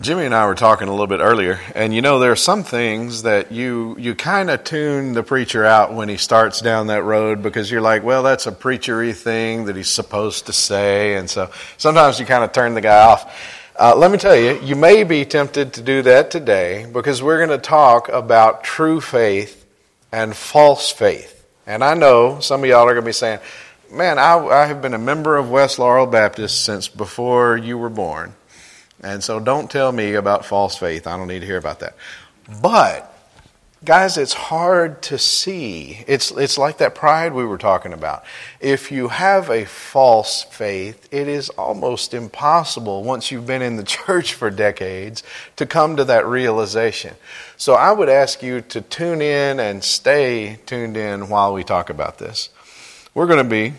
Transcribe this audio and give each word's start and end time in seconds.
Jimmy 0.00 0.24
and 0.24 0.34
I 0.34 0.46
were 0.46 0.54
talking 0.54 0.88
a 0.88 0.92
little 0.92 1.06
bit 1.06 1.20
earlier, 1.20 1.60
and 1.74 1.92
you 1.94 2.00
know 2.00 2.20
there 2.20 2.32
are 2.32 2.36
some 2.36 2.64
things 2.64 3.24
that 3.24 3.52
you 3.52 3.96
you 3.98 4.14
kind 4.14 4.48
of 4.48 4.64
tune 4.64 5.12
the 5.12 5.22
preacher 5.22 5.62
out 5.62 5.92
when 5.92 6.08
he 6.08 6.16
starts 6.16 6.62
down 6.62 6.86
that 6.86 7.02
road 7.02 7.42
because 7.42 7.70
you're 7.70 7.82
like, 7.82 8.02
well, 8.02 8.22
that's 8.22 8.46
a 8.46 8.50
preachery 8.50 9.14
thing 9.14 9.66
that 9.66 9.76
he's 9.76 9.90
supposed 9.90 10.46
to 10.46 10.54
say, 10.54 11.16
and 11.16 11.28
so 11.28 11.50
sometimes 11.76 12.18
you 12.18 12.24
kind 12.24 12.42
of 12.42 12.50
turn 12.50 12.72
the 12.72 12.80
guy 12.80 12.98
off. 12.98 13.30
Uh, 13.78 13.94
let 13.94 14.10
me 14.10 14.16
tell 14.16 14.34
you, 14.34 14.58
you 14.62 14.74
may 14.74 15.04
be 15.04 15.26
tempted 15.26 15.74
to 15.74 15.82
do 15.82 16.00
that 16.00 16.30
today 16.30 16.86
because 16.90 17.22
we're 17.22 17.46
going 17.46 17.50
to 17.50 17.62
talk 17.62 18.08
about 18.08 18.64
true 18.64 19.02
faith 19.02 19.66
and 20.10 20.34
false 20.34 20.90
faith. 20.90 21.44
And 21.66 21.84
I 21.84 21.92
know 21.92 22.40
some 22.40 22.64
of 22.64 22.70
y'all 22.70 22.88
are 22.88 22.94
going 22.94 23.04
to 23.04 23.08
be 23.08 23.12
saying, 23.12 23.40
man, 23.92 24.18
I, 24.18 24.38
I 24.38 24.64
have 24.64 24.80
been 24.80 24.94
a 24.94 24.98
member 24.98 25.36
of 25.36 25.50
West 25.50 25.78
Laurel 25.78 26.06
Baptist 26.06 26.64
since 26.64 26.88
before 26.88 27.58
you 27.58 27.76
were 27.76 27.90
born. 27.90 28.34
And 29.02 29.24
so 29.24 29.40
don't 29.40 29.70
tell 29.70 29.92
me 29.92 30.14
about 30.14 30.44
false 30.44 30.76
faith. 30.76 31.06
I 31.06 31.16
don't 31.16 31.28
need 31.28 31.40
to 31.40 31.46
hear 31.46 31.56
about 31.56 31.80
that. 31.80 31.96
But, 32.60 33.10
guys, 33.82 34.18
it's 34.18 34.34
hard 34.34 35.00
to 35.02 35.18
see. 35.18 36.04
It's, 36.06 36.30
it's 36.30 36.58
like 36.58 36.78
that 36.78 36.94
pride 36.94 37.32
we 37.32 37.44
were 37.44 37.56
talking 37.56 37.94
about. 37.94 38.24
If 38.60 38.92
you 38.92 39.08
have 39.08 39.48
a 39.48 39.64
false 39.64 40.42
faith, 40.42 41.08
it 41.10 41.28
is 41.28 41.48
almost 41.50 42.12
impossible, 42.12 43.02
once 43.02 43.30
you've 43.30 43.46
been 43.46 43.62
in 43.62 43.76
the 43.76 43.84
church 43.84 44.34
for 44.34 44.50
decades, 44.50 45.22
to 45.56 45.64
come 45.64 45.96
to 45.96 46.04
that 46.04 46.26
realization. 46.26 47.14
So 47.56 47.74
I 47.74 47.92
would 47.92 48.10
ask 48.10 48.42
you 48.42 48.60
to 48.62 48.82
tune 48.82 49.22
in 49.22 49.60
and 49.60 49.82
stay 49.82 50.58
tuned 50.66 50.96
in 50.96 51.30
while 51.30 51.54
we 51.54 51.64
talk 51.64 51.88
about 51.88 52.18
this. 52.18 52.50
We're 53.14 53.26
going 53.26 53.38
to 53.42 53.44
be 53.44 53.72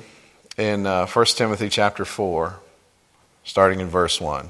in 0.58 0.88
uh, 0.88 1.06
1 1.06 1.26
Timothy 1.28 1.70
chapter 1.70 2.06
4, 2.06 2.60
starting 3.44 3.80
in 3.80 3.88
verse 3.88 4.20
1. 4.20 4.50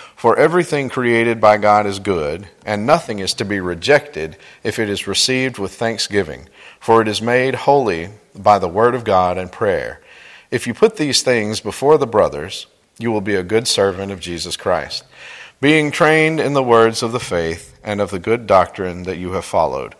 For 0.21 0.37
everything 0.37 0.89
created 0.89 1.41
by 1.41 1.57
God 1.57 1.87
is 1.87 1.97
good, 1.97 2.47
and 2.63 2.85
nothing 2.85 3.17
is 3.17 3.33
to 3.33 3.43
be 3.43 3.59
rejected 3.59 4.37
if 4.63 4.77
it 4.77 4.87
is 4.87 5.07
received 5.07 5.57
with 5.57 5.73
thanksgiving, 5.73 6.47
for 6.79 7.01
it 7.01 7.07
is 7.07 7.23
made 7.23 7.55
holy 7.55 8.09
by 8.35 8.59
the 8.59 8.67
word 8.67 8.93
of 8.93 9.03
God 9.03 9.39
and 9.39 9.51
prayer. 9.51 9.99
If 10.51 10.67
you 10.67 10.75
put 10.75 10.97
these 10.97 11.23
things 11.23 11.59
before 11.59 11.97
the 11.97 12.05
brothers, 12.05 12.67
you 12.99 13.11
will 13.11 13.21
be 13.21 13.33
a 13.33 13.41
good 13.41 13.67
servant 13.67 14.11
of 14.11 14.19
Jesus 14.19 14.55
Christ, 14.55 15.05
being 15.59 15.89
trained 15.89 16.39
in 16.39 16.53
the 16.53 16.61
words 16.61 17.01
of 17.01 17.13
the 17.13 17.19
faith 17.19 17.75
and 17.83 17.99
of 17.99 18.11
the 18.11 18.19
good 18.19 18.45
doctrine 18.45 19.01
that 19.05 19.17
you 19.17 19.31
have 19.31 19.43
followed. 19.43 19.95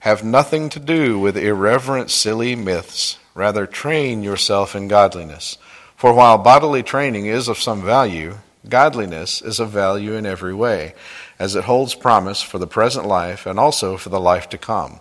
Have 0.00 0.24
nothing 0.24 0.68
to 0.70 0.80
do 0.80 1.16
with 1.16 1.36
irreverent, 1.36 2.10
silly 2.10 2.56
myths. 2.56 3.20
Rather, 3.36 3.66
train 3.66 4.24
yourself 4.24 4.74
in 4.74 4.88
godliness. 4.88 5.58
For 5.94 6.12
while 6.12 6.38
bodily 6.38 6.82
training 6.82 7.26
is 7.26 7.46
of 7.46 7.58
some 7.58 7.84
value, 7.84 8.38
Godliness 8.68 9.42
is 9.42 9.60
of 9.60 9.70
value 9.70 10.14
in 10.14 10.26
every 10.26 10.54
way, 10.54 10.94
as 11.38 11.54
it 11.54 11.64
holds 11.64 11.94
promise 11.94 12.42
for 12.42 12.58
the 12.58 12.66
present 12.66 13.06
life 13.06 13.46
and 13.46 13.58
also 13.58 13.96
for 13.96 14.08
the 14.08 14.20
life 14.20 14.48
to 14.48 14.58
come. 14.58 15.00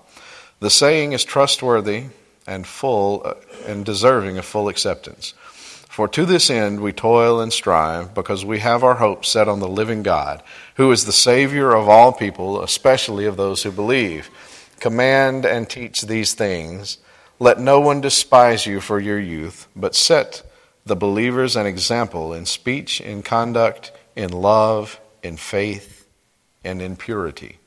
The 0.60 0.70
saying 0.70 1.14
is 1.14 1.24
trustworthy 1.24 2.06
and 2.46 2.66
full 2.66 3.22
uh, 3.26 3.34
and 3.68 3.86
deserving 3.86 4.38
of 4.38 4.46
full 4.46 4.70
acceptance. 4.70 5.34
For 5.90 6.08
to 6.10 6.26
this 6.26 6.50
end 6.50 6.80
we 6.80 6.94
toil 6.94 7.42
and 7.42 7.52
strive, 7.52 8.14
because 8.14 8.46
we 8.46 8.60
have 8.60 8.84
our 8.84 8.96
hope 8.96 9.26
set 9.26 9.48
on 9.48 9.60
the 9.60 9.68
living 9.68 10.04
God, 10.04 10.44
who 10.76 10.92
is 10.92 11.06
the 11.06 11.12
Savior 11.12 11.74
of 11.74 11.90
all 11.90 12.12
people, 12.14 12.62
especially 12.62 13.26
of 13.26 13.36
those 13.36 13.64
who 13.64 13.72
believe. 13.72 14.30
Command 14.80 15.44
and 15.44 15.68
teach 15.68 16.04
these 16.04 16.36
things. 16.36 17.00
Let 17.40 17.60
no 17.60 17.80
one 17.80 18.00
despise 18.00 18.68
you 18.68 18.80
for 18.80 19.00
your 19.00 19.20
youth, 19.20 19.68
but 19.76 19.96
set 19.96 20.44
the 20.88 20.96
believers 20.96 21.56
an 21.56 21.66
example 21.66 22.34
in 22.34 22.46
speech, 22.46 23.02
in 23.02 23.22
conduct, 23.22 23.92
in 24.16 24.32
love, 24.32 25.00
in 25.22 25.38
faith, 25.38 26.08
and 26.64 26.82
in 26.82 26.96
purity. 26.96 27.58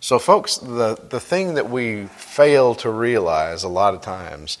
So, 0.00 0.18
folks, 0.18 0.58
the, 0.58 0.96
the 1.08 1.18
thing 1.18 1.54
that 1.54 1.70
we 1.70 2.06
fail 2.06 2.74
to 2.76 2.90
realize 2.90 3.64
a 3.64 3.68
lot 3.68 3.94
of 3.94 4.00
times 4.00 4.58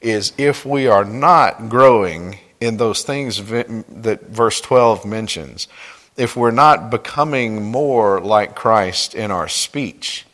is 0.00 0.32
if 0.36 0.66
we 0.66 0.88
are 0.88 1.04
not 1.04 1.68
growing 1.68 2.38
in 2.60 2.76
those 2.76 3.02
things 3.02 3.36
that 3.46 4.20
verse 4.28 4.60
12 4.60 5.04
mentions, 5.04 5.68
if 6.16 6.36
we're 6.36 6.50
not 6.50 6.90
becoming 6.90 7.62
more 7.62 8.20
like 8.20 8.54
Christ 8.54 9.14
in 9.14 9.30
our 9.30 9.48
speech, 9.48 10.26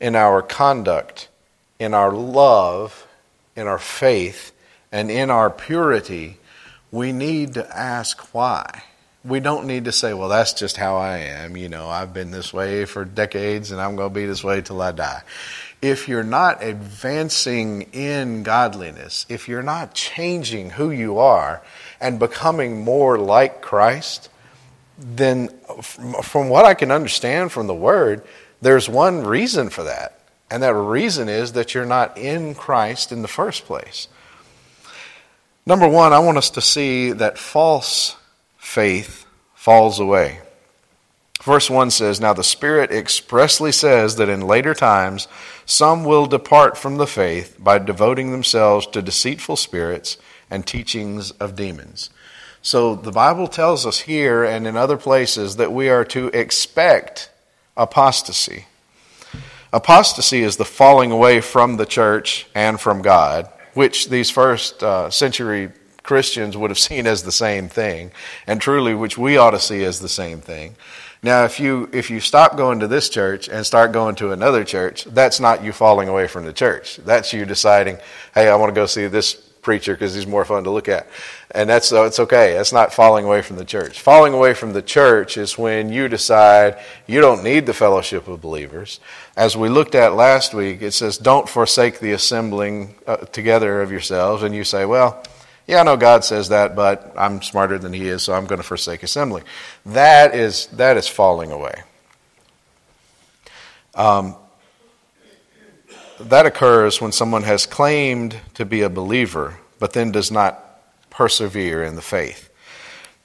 in 0.00 0.16
our 0.16 0.42
conduct, 0.42 1.28
in 1.78 1.94
our 1.94 2.12
love, 2.12 3.06
in 3.54 3.66
our 3.66 3.78
faith, 3.78 4.52
and 4.92 5.10
in 5.10 5.30
our 5.30 5.50
purity, 5.50 6.36
we 6.90 7.10
need 7.12 7.54
to 7.54 7.76
ask 7.76 8.34
why. 8.34 8.84
We 9.24 9.40
don't 9.40 9.66
need 9.66 9.86
to 9.86 9.92
say, 9.92 10.12
well, 10.12 10.28
that's 10.28 10.52
just 10.52 10.76
how 10.76 10.96
I 10.96 11.18
am. 11.18 11.56
You 11.56 11.68
know, 11.68 11.88
I've 11.88 12.12
been 12.12 12.30
this 12.30 12.52
way 12.52 12.84
for 12.84 13.04
decades 13.04 13.70
and 13.70 13.80
I'm 13.80 13.96
going 13.96 14.10
to 14.10 14.14
be 14.14 14.26
this 14.26 14.44
way 14.44 14.60
till 14.60 14.82
I 14.82 14.92
die. 14.92 15.22
If 15.80 16.08
you're 16.08 16.22
not 16.22 16.62
advancing 16.62 17.82
in 17.92 18.42
godliness, 18.42 19.26
if 19.28 19.48
you're 19.48 19.62
not 19.62 19.94
changing 19.94 20.70
who 20.70 20.90
you 20.90 21.18
are 21.18 21.62
and 22.00 22.18
becoming 22.18 22.84
more 22.84 23.18
like 23.18 23.62
Christ, 23.62 24.28
then 24.98 25.48
from 25.80 26.48
what 26.48 26.64
I 26.64 26.74
can 26.74 26.90
understand 26.90 27.50
from 27.52 27.66
the 27.66 27.74
Word, 27.74 28.22
there's 28.60 28.88
one 28.88 29.24
reason 29.24 29.70
for 29.70 29.84
that. 29.84 30.20
And 30.50 30.62
that 30.62 30.74
reason 30.74 31.28
is 31.28 31.52
that 31.52 31.74
you're 31.74 31.86
not 31.86 32.18
in 32.18 32.54
Christ 32.54 33.10
in 33.10 33.22
the 33.22 33.28
first 33.28 33.64
place. 33.64 34.08
Number 35.64 35.86
one, 35.86 36.12
I 36.12 36.18
want 36.18 36.38
us 36.38 36.50
to 36.50 36.60
see 36.60 37.12
that 37.12 37.38
false 37.38 38.16
faith 38.58 39.26
falls 39.54 40.00
away. 40.00 40.40
Verse 41.40 41.70
1 41.70 41.90
says, 41.90 42.20
Now 42.20 42.32
the 42.32 42.42
Spirit 42.42 42.90
expressly 42.90 43.70
says 43.70 44.16
that 44.16 44.28
in 44.28 44.40
later 44.40 44.74
times 44.74 45.28
some 45.64 46.04
will 46.04 46.26
depart 46.26 46.76
from 46.76 46.96
the 46.96 47.06
faith 47.06 47.56
by 47.60 47.78
devoting 47.78 48.32
themselves 48.32 48.86
to 48.88 49.02
deceitful 49.02 49.56
spirits 49.56 50.18
and 50.50 50.66
teachings 50.66 51.30
of 51.32 51.54
demons. 51.54 52.10
So 52.60 52.96
the 52.96 53.12
Bible 53.12 53.46
tells 53.46 53.86
us 53.86 54.00
here 54.00 54.44
and 54.44 54.66
in 54.66 54.76
other 54.76 54.96
places 54.96 55.56
that 55.56 55.72
we 55.72 55.88
are 55.88 56.04
to 56.06 56.28
expect 56.28 57.30
apostasy. 57.76 58.66
Apostasy 59.72 60.42
is 60.42 60.56
the 60.56 60.64
falling 60.64 61.12
away 61.12 61.40
from 61.40 61.76
the 61.76 61.86
church 61.86 62.46
and 62.54 62.80
from 62.80 63.00
God 63.00 63.48
which 63.74 64.08
these 64.08 64.30
first 64.30 64.82
uh, 64.82 65.10
century 65.10 65.70
Christians 66.02 66.56
would 66.56 66.70
have 66.70 66.78
seen 66.78 67.06
as 67.06 67.22
the 67.22 67.32
same 67.32 67.68
thing, 67.68 68.10
and 68.46 68.60
truly, 68.60 68.94
which 68.94 69.16
we 69.16 69.36
ought 69.36 69.52
to 69.52 69.60
see 69.60 69.84
as 69.84 70.00
the 70.00 70.08
same 70.08 70.40
thing. 70.40 70.74
Now, 71.22 71.44
if 71.44 71.60
you 71.60 71.88
if 71.92 72.10
you 72.10 72.18
stop 72.18 72.56
going 72.56 72.80
to 72.80 72.88
this 72.88 73.08
church 73.08 73.48
and 73.48 73.64
start 73.64 73.92
going 73.92 74.16
to 74.16 74.32
another 74.32 74.64
church, 74.64 75.04
that's 75.04 75.38
not 75.38 75.62
you 75.62 75.72
falling 75.72 76.08
away 76.08 76.26
from 76.26 76.44
the 76.44 76.52
church. 76.52 76.96
That's 76.96 77.32
you 77.32 77.44
deciding, 77.44 77.98
hey, 78.34 78.48
I 78.48 78.56
want 78.56 78.74
to 78.74 78.80
go 78.80 78.86
see 78.86 79.06
this 79.06 79.51
preacher 79.62 79.94
because 79.94 80.14
he's 80.14 80.26
more 80.26 80.44
fun 80.44 80.64
to 80.64 80.70
look 80.70 80.88
at. 80.88 81.08
And 81.52 81.70
that's 81.70 81.88
so 81.88 82.04
it's 82.04 82.18
okay. 82.18 82.54
That's 82.54 82.72
not 82.72 82.92
falling 82.92 83.24
away 83.24 83.42
from 83.42 83.56
the 83.56 83.64
church. 83.64 84.00
Falling 84.00 84.34
away 84.34 84.54
from 84.54 84.72
the 84.72 84.82
church 84.82 85.36
is 85.36 85.56
when 85.56 85.90
you 85.90 86.08
decide 86.08 86.78
you 87.06 87.20
don't 87.20 87.42
need 87.42 87.66
the 87.66 87.72
fellowship 87.72 88.28
of 88.28 88.40
believers. 88.40 89.00
As 89.36 89.56
we 89.56 89.68
looked 89.68 89.94
at 89.94 90.14
last 90.14 90.52
week, 90.52 90.82
it 90.82 90.92
says, 90.92 91.16
"Don't 91.16 91.48
forsake 91.48 92.00
the 92.00 92.12
assembling 92.12 92.96
uh, 93.06 93.16
together 93.16 93.80
of 93.80 93.90
yourselves." 93.90 94.42
And 94.42 94.54
you 94.54 94.64
say, 94.64 94.84
"Well, 94.84 95.22
yeah, 95.66 95.80
I 95.80 95.84
know 95.84 95.96
God 95.96 96.24
says 96.24 96.48
that, 96.48 96.74
but 96.74 97.14
I'm 97.16 97.40
smarter 97.40 97.78
than 97.78 97.92
He 97.92 98.08
is, 98.08 98.22
so 98.22 98.34
I'm 98.34 98.46
going 98.46 98.60
to 98.60 98.66
forsake 98.66 99.02
assembling." 99.02 99.44
That 99.86 100.34
is 100.34 100.66
that 100.72 100.96
is 100.96 101.08
falling 101.08 101.52
away. 101.52 101.82
Um, 103.94 104.36
that 106.28 106.46
occurs 106.46 107.00
when 107.00 107.12
someone 107.12 107.42
has 107.42 107.66
claimed 107.66 108.36
to 108.54 108.64
be 108.64 108.82
a 108.82 108.90
believer, 108.90 109.58
but 109.78 109.92
then 109.92 110.12
does 110.12 110.30
not 110.30 110.58
persevere 111.10 111.82
in 111.82 111.96
the 111.96 112.02
faith. 112.02 112.48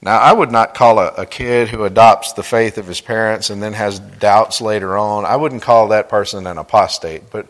Now, 0.00 0.18
I 0.18 0.32
would 0.32 0.52
not 0.52 0.74
call 0.74 1.00
a, 1.00 1.08
a, 1.08 1.26
kid 1.26 1.68
who 1.68 1.84
adopts 1.84 2.32
the 2.32 2.44
faith 2.44 2.78
of 2.78 2.86
his 2.86 3.00
parents 3.00 3.50
and 3.50 3.60
then 3.60 3.72
has 3.72 3.98
doubts 3.98 4.60
later 4.60 4.96
on, 4.96 5.24
I 5.24 5.34
wouldn't 5.34 5.62
call 5.62 5.88
that 5.88 6.08
person 6.08 6.46
an 6.46 6.56
apostate. 6.56 7.30
But 7.30 7.48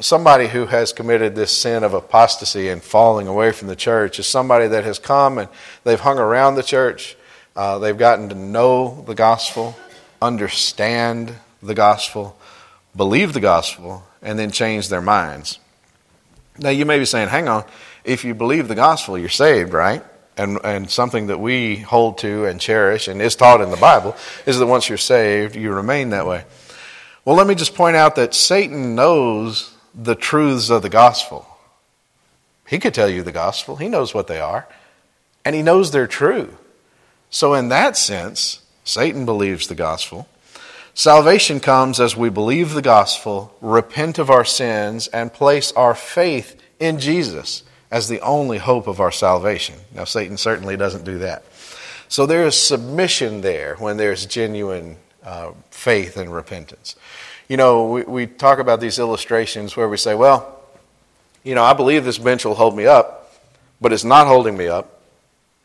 somebody 0.00 0.46
who 0.46 0.66
has 0.66 0.92
committed 0.92 1.34
this 1.34 1.50
sin 1.50 1.82
of 1.82 1.92
apostasy 1.92 2.68
and 2.68 2.80
falling 2.80 3.26
away 3.26 3.50
from 3.50 3.66
the 3.66 3.74
church 3.74 4.20
is 4.20 4.26
somebody 4.28 4.68
that 4.68 4.84
has 4.84 5.00
come 5.00 5.38
and 5.38 5.48
they've 5.82 5.98
hung 5.98 6.18
around 6.18 6.54
the 6.54 6.62
church, 6.62 7.16
uh, 7.56 7.78
they've 7.80 7.98
gotten 7.98 8.28
to 8.28 8.36
know 8.36 9.02
the 9.06 9.14
gospel, 9.16 9.76
understand 10.22 11.34
the 11.60 11.74
gospel, 11.74 12.38
believe 12.94 13.32
the 13.32 13.40
gospel, 13.40 14.04
and 14.22 14.38
then 14.38 14.50
change 14.50 14.88
their 14.88 15.00
minds. 15.00 15.58
Now, 16.58 16.70
you 16.70 16.84
may 16.84 16.98
be 16.98 17.04
saying, 17.04 17.28
hang 17.28 17.48
on, 17.48 17.64
if 18.04 18.24
you 18.24 18.34
believe 18.34 18.68
the 18.68 18.74
gospel, 18.74 19.18
you're 19.18 19.28
saved, 19.28 19.72
right? 19.72 20.04
And, 20.36 20.58
and 20.64 20.90
something 20.90 21.26
that 21.28 21.40
we 21.40 21.76
hold 21.76 22.18
to 22.18 22.46
and 22.46 22.60
cherish 22.60 23.08
and 23.08 23.20
is 23.20 23.36
taught 23.36 23.60
in 23.60 23.70
the 23.70 23.76
Bible 23.76 24.16
is 24.46 24.58
that 24.58 24.66
once 24.66 24.88
you're 24.88 24.98
saved, 24.98 25.56
you 25.56 25.72
remain 25.72 26.10
that 26.10 26.26
way. 26.26 26.44
Well, 27.24 27.36
let 27.36 27.46
me 27.46 27.54
just 27.54 27.74
point 27.74 27.96
out 27.96 28.16
that 28.16 28.34
Satan 28.34 28.94
knows 28.94 29.74
the 29.94 30.14
truths 30.14 30.70
of 30.70 30.82
the 30.82 30.88
gospel. 30.88 31.46
He 32.66 32.78
could 32.78 32.94
tell 32.94 33.08
you 33.08 33.22
the 33.22 33.32
gospel, 33.32 33.76
he 33.76 33.88
knows 33.88 34.14
what 34.14 34.26
they 34.26 34.40
are, 34.40 34.66
and 35.44 35.54
he 35.54 35.62
knows 35.62 35.90
they're 35.90 36.06
true. 36.06 36.56
So, 37.28 37.54
in 37.54 37.68
that 37.68 37.96
sense, 37.96 38.60
Satan 38.84 39.24
believes 39.24 39.68
the 39.68 39.74
gospel. 39.74 40.28
Salvation 40.94 41.60
comes 41.60 42.00
as 42.00 42.16
we 42.16 42.30
believe 42.30 42.72
the 42.74 42.82
gospel, 42.82 43.54
repent 43.60 44.18
of 44.18 44.30
our 44.30 44.44
sins, 44.44 45.06
and 45.08 45.32
place 45.32 45.72
our 45.72 45.94
faith 45.94 46.60
in 46.78 46.98
Jesus 46.98 47.62
as 47.90 48.08
the 48.08 48.20
only 48.20 48.58
hope 48.58 48.86
of 48.86 49.00
our 49.00 49.12
salvation. 49.12 49.76
Now, 49.94 50.04
Satan 50.04 50.36
certainly 50.36 50.76
doesn't 50.76 51.04
do 51.04 51.18
that. 51.18 51.44
So, 52.08 52.26
there 52.26 52.44
is 52.44 52.60
submission 52.60 53.40
there 53.40 53.76
when 53.76 53.96
there's 53.96 54.26
genuine 54.26 54.96
uh, 55.22 55.52
faith 55.70 56.16
and 56.16 56.34
repentance. 56.34 56.96
You 57.48 57.56
know, 57.56 57.86
we, 57.90 58.02
we 58.02 58.26
talk 58.26 58.58
about 58.58 58.80
these 58.80 58.98
illustrations 58.98 59.76
where 59.76 59.88
we 59.88 59.96
say, 59.96 60.14
well, 60.14 60.60
you 61.42 61.54
know, 61.54 61.62
I 61.62 61.72
believe 61.72 62.04
this 62.04 62.18
bench 62.18 62.44
will 62.44 62.54
hold 62.54 62.76
me 62.76 62.86
up, 62.86 63.32
but 63.80 63.92
it's 63.92 64.04
not 64.04 64.26
holding 64.26 64.56
me 64.56 64.68
up. 64.68 64.99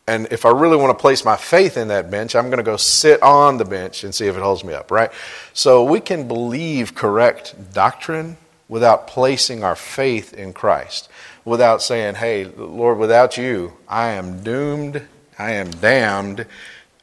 And 0.07 0.28
if 0.31 0.46
I 0.46 0.52
really 0.52 0.78
want 0.78 0.96
to 0.96 1.02
place 1.02 1.25
my 1.25 1.36
faith 1.36 1.78
in 1.78 1.88
that 1.88 2.12
bench, 2.12 2.36
I'm 2.36 2.46
going 2.46 2.57
to 2.57 2.63
go 2.63 2.78
sit 2.78 3.22
on 3.24 3.57
the 3.57 3.66
bench 3.66 4.04
and 4.04 4.13
see 4.13 4.28
if 4.28 4.36
it 4.36 4.42
holds 4.42 4.63
me 4.63 4.74
up, 4.74 4.92
right? 4.92 5.12
So 5.54 5.84
we 5.84 6.00
can 6.00 6.28
believe 6.28 6.94
correct 6.94 7.74
doctrine 7.74 8.38
without 8.68 9.07
placing 9.07 9.63
our 9.63 9.75
faith 9.75 10.34
in 10.34 10.54
Christ, 10.54 11.10
without 11.44 11.81
saying, 11.81 12.16
hey, 12.16 12.46
Lord, 12.46 13.00
without 13.00 13.38
you, 13.38 13.74
I 13.88 14.10
am 14.10 14.44
doomed, 14.44 15.02
I 15.40 15.54
am 15.54 15.72
damned, 15.72 16.46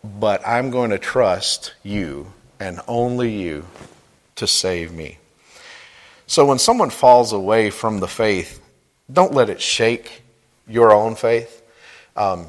but 0.04 0.46
I'm 0.46 0.70
going 0.70 0.90
to 0.90 0.98
trust 0.98 1.74
you 1.82 2.32
and 2.60 2.80
only 2.86 3.32
you 3.32 3.66
to 4.36 4.46
save 4.46 4.92
me. 4.92 5.18
So 6.28 6.46
when 6.46 6.58
someone 6.58 6.90
falls 6.90 7.32
away 7.32 7.70
from 7.70 7.98
the 7.98 8.08
faith, 8.08 8.60
don't 9.12 9.34
let 9.34 9.50
it 9.50 9.60
shake 9.60 10.22
your 10.68 10.92
own 10.92 11.16
faith. 11.16 11.62
Um, 12.16 12.46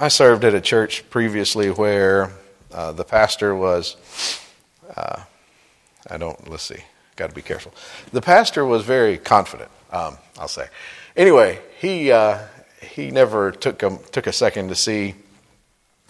I 0.00 0.08
served 0.08 0.44
at 0.44 0.54
a 0.54 0.60
church 0.60 1.08
previously 1.08 1.70
where 1.70 2.32
uh, 2.72 2.90
the 2.90 3.04
pastor 3.04 3.54
was, 3.54 3.96
uh, 4.96 5.22
I 6.10 6.16
don't, 6.16 6.50
let's 6.50 6.64
see, 6.64 6.82
got 7.14 7.28
to 7.28 7.34
be 7.34 7.42
careful. 7.42 7.72
The 8.10 8.20
pastor 8.20 8.64
was 8.64 8.82
very 8.82 9.18
confident, 9.18 9.70
um, 9.92 10.18
I'll 10.36 10.48
say. 10.48 10.66
Anyway, 11.16 11.60
he, 11.78 12.10
uh, 12.10 12.40
he 12.82 13.12
never 13.12 13.52
took 13.52 13.84
a, 13.84 13.96
took 14.10 14.26
a 14.26 14.32
second 14.32 14.68
to 14.70 14.74
see 14.74 15.14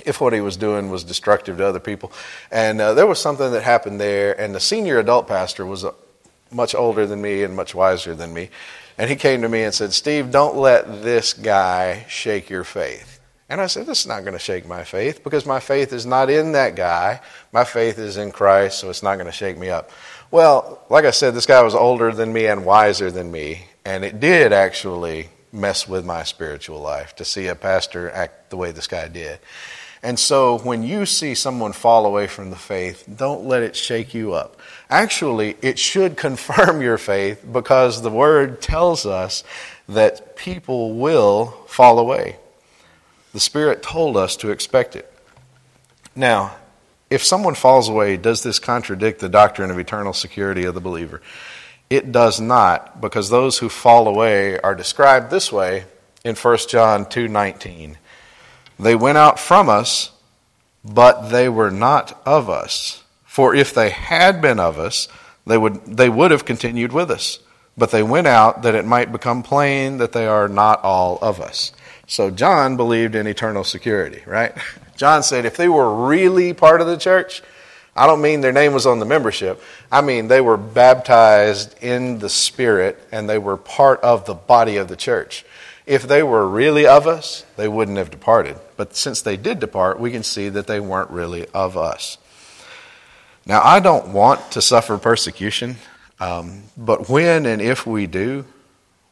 if 0.06 0.18
what 0.18 0.32
he 0.32 0.40
was 0.40 0.56
doing 0.56 0.88
was 0.88 1.04
destructive 1.04 1.58
to 1.58 1.66
other 1.66 1.80
people. 1.80 2.10
And 2.50 2.80
uh, 2.80 2.94
there 2.94 3.06
was 3.06 3.18
something 3.18 3.52
that 3.52 3.64
happened 3.64 4.00
there, 4.00 4.38
and 4.40 4.54
the 4.54 4.60
senior 4.60 4.98
adult 4.98 5.28
pastor 5.28 5.66
was 5.66 5.84
uh, 5.84 5.92
much 6.50 6.74
older 6.74 7.06
than 7.06 7.20
me 7.20 7.42
and 7.42 7.54
much 7.54 7.74
wiser 7.74 8.14
than 8.14 8.32
me. 8.32 8.48
And 8.96 9.10
he 9.10 9.16
came 9.16 9.42
to 9.42 9.48
me 9.48 9.62
and 9.62 9.74
said, 9.74 9.92
Steve, 9.92 10.30
don't 10.30 10.56
let 10.56 11.02
this 11.02 11.34
guy 11.34 12.06
shake 12.08 12.48
your 12.48 12.64
faith. 12.64 13.13
And 13.54 13.60
I 13.60 13.68
said, 13.68 13.86
This 13.86 14.00
is 14.00 14.08
not 14.08 14.22
going 14.22 14.32
to 14.32 14.40
shake 14.40 14.66
my 14.66 14.82
faith 14.82 15.22
because 15.22 15.46
my 15.46 15.60
faith 15.60 15.92
is 15.92 16.04
not 16.04 16.28
in 16.28 16.50
that 16.52 16.74
guy. 16.74 17.20
My 17.52 17.62
faith 17.62 18.00
is 18.00 18.16
in 18.16 18.32
Christ, 18.32 18.80
so 18.80 18.90
it's 18.90 19.00
not 19.00 19.14
going 19.14 19.26
to 19.26 19.32
shake 19.32 19.56
me 19.56 19.70
up. 19.70 19.92
Well, 20.32 20.84
like 20.90 21.04
I 21.04 21.12
said, 21.12 21.34
this 21.34 21.46
guy 21.46 21.62
was 21.62 21.72
older 21.72 22.10
than 22.10 22.32
me 22.32 22.46
and 22.46 22.64
wiser 22.64 23.12
than 23.12 23.30
me, 23.30 23.66
and 23.84 24.04
it 24.04 24.18
did 24.18 24.52
actually 24.52 25.28
mess 25.52 25.86
with 25.86 26.04
my 26.04 26.24
spiritual 26.24 26.80
life 26.80 27.14
to 27.14 27.24
see 27.24 27.46
a 27.46 27.54
pastor 27.54 28.10
act 28.10 28.50
the 28.50 28.56
way 28.56 28.72
this 28.72 28.88
guy 28.88 29.06
did. 29.06 29.38
And 30.02 30.18
so 30.18 30.58
when 30.58 30.82
you 30.82 31.06
see 31.06 31.36
someone 31.36 31.72
fall 31.72 32.06
away 32.06 32.26
from 32.26 32.50
the 32.50 32.56
faith, 32.56 33.04
don't 33.16 33.44
let 33.46 33.62
it 33.62 33.76
shake 33.76 34.14
you 34.14 34.32
up. 34.32 34.58
Actually, 34.90 35.56
it 35.62 35.78
should 35.78 36.16
confirm 36.26 36.82
your 36.82 36.98
faith 36.98 37.46
because 37.52 38.02
the 38.02 38.10
word 38.10 38.60
tells 38.60 39.06
us 39.06 39.44
that 39.88 40.34
people 40.34 40.96
will 40.96 41.52
fall 41.68 42.00
away. 42.00 42.38
The 43.34 43.40
Spirit 43.40 43.82
told 43.82 44.16
us 44.16 44.36
to 44.36 44.50
expect 44.50 44.94
it. 44.94 45.12
Now, 46.14 46.54
if 47.10 47.24
someone 47.24 47.56
falls 47.56 47.88
away, 47.88 48.16
does 48.16 48.44
this 48.44 48.60
contradict 48.60 49.18
the 49.18 49.28
doctrine 49.28 49.72
of 49.72 49.78
eternal 49.78 50.12
security 50.12 50.64
of 50.64 50.74
the 50.74 50.80
believer? 50.80 51.20
It 51.90 52.12
does 52.12 52.40
not, 52.40 53.00
because 53.00 53.30
those 53.30 53.58
who 53.58 53.68
fall 53.68 54.06
away 54.06 54.60
are 54.60 54.76
described 54.76 55.30
this 55.30 55.50
way 55.50 55.84
in 56.24 56.36
1 56.36 56.68
John 56.68 57.06
2:19. 57.06 57.96
They 58.78 58.94
went 58.94 59.18
out 59.18 59.40
from 59.40 59.68
us, 59.68 60.12
but 60.84 61.30
they 61.30 61.48
were 61.48 61.72
not 61.72 62.20
of 62.24 62.48
us. 62.48 63.02
For 63.24 63.52
if 63.52 63.74
they 63.74 63.90
had 63.90 64.40
been 64.40 64.60
of 64.60 64.78
us, 64.78 65.08
they 65.44 65.58
would, 65.58 65.96
they 65.96 66.08
would 66.08 66.30
have 66.30 66.44
continued 66.44 66.92
with 66.92 67.10
us. 67.10 67.40
But 67.76 67.90
they 67.90 68.04
went 68.04 68.28
out 68.28 68.62
that 68.62 68.76
it 68.76 68.86
might 68.86 69.10
become 69.10 69.42
plain 69.42 69.98
that 69.98 70.12
they 70.12 70.28
are 70.28 70.46
not 70.48 70.84
all 70.84 71.18
of 71.20 71.40
us. 71.40 71.72
So 72.06 72.30
John 72.30 72.76
believed 72.76 73.14
in 73.14 73.26
eternal 73.26 73.64
security, 73.64 74.22
right? 74.26 74.52
John 74.96 75.22
said 75.22 75.44
if 75.44 75.56
they 75.56 75.68
were 75.68 76.06
really 76.06 76.52
part 76.52 76.80
of 76.80 76.86
the 76.86 76.96
church, 76.96 77.42
I 77.96 78.06
don't 78.06 78.22
mean 78.22 78.40
their 78.40 78.52
name 78.52 78.72
was 78.72 78.86
on 78.86 78.98
the 78.98 79.06
membership. 79.06 79.62
I 79.90 80.00
mean 80.00 80.28
they 80.28 80.40
were 80.40 80.56
baptized 80.56 81.82
in 81.82 82.18
the 82.18 82.28
Spirit 82.28 82.98
and 83.10 83.28
they 83.28 83.38
were 83.38 83.56
part 83.56 84.00
of 84.00 84.26
the 84.26 84.34
body 84.34 84.76
of 84.76 84.88
the 84.88 84.96
church. 84.96 85.44
If 85.86 86.04
they 86.04 86.22
were 86.22 86.48
really 86.48 86.86
of 86.86 87.06
us, 87.06 87.44
they 87.56 87.68
wouldn't 87.68 87.98
have 87.98 88.10
departed. 88.10 88.56
But 88.76 88.96
since 88.96 89.20
they 89.20 89.36
did 89.36 89.60
depart, 89.60 90.00
we 90.00 90.10
can 90.10 90.22
see 90.22 90.48
that 90.48 90.66
they 90.66 90.80
weren't 90.80 91.10
really 91.10 91.46
of 91.48 91.76
us. 91.76 92.16
Now, 93.46 93.60
I 93.62 93.80
don't 93.80 94.08
want 94.08 94.52
to 94.52 94.62
suffer 94.62 94.96
persecution, 94.96 95.76
um, 96.18 96.62
but 96.74 97.10
when 97.10 97.44
and 97.44 97.60
if 97.60 97.86
we 97.86 98.06
do, 98.06 98.46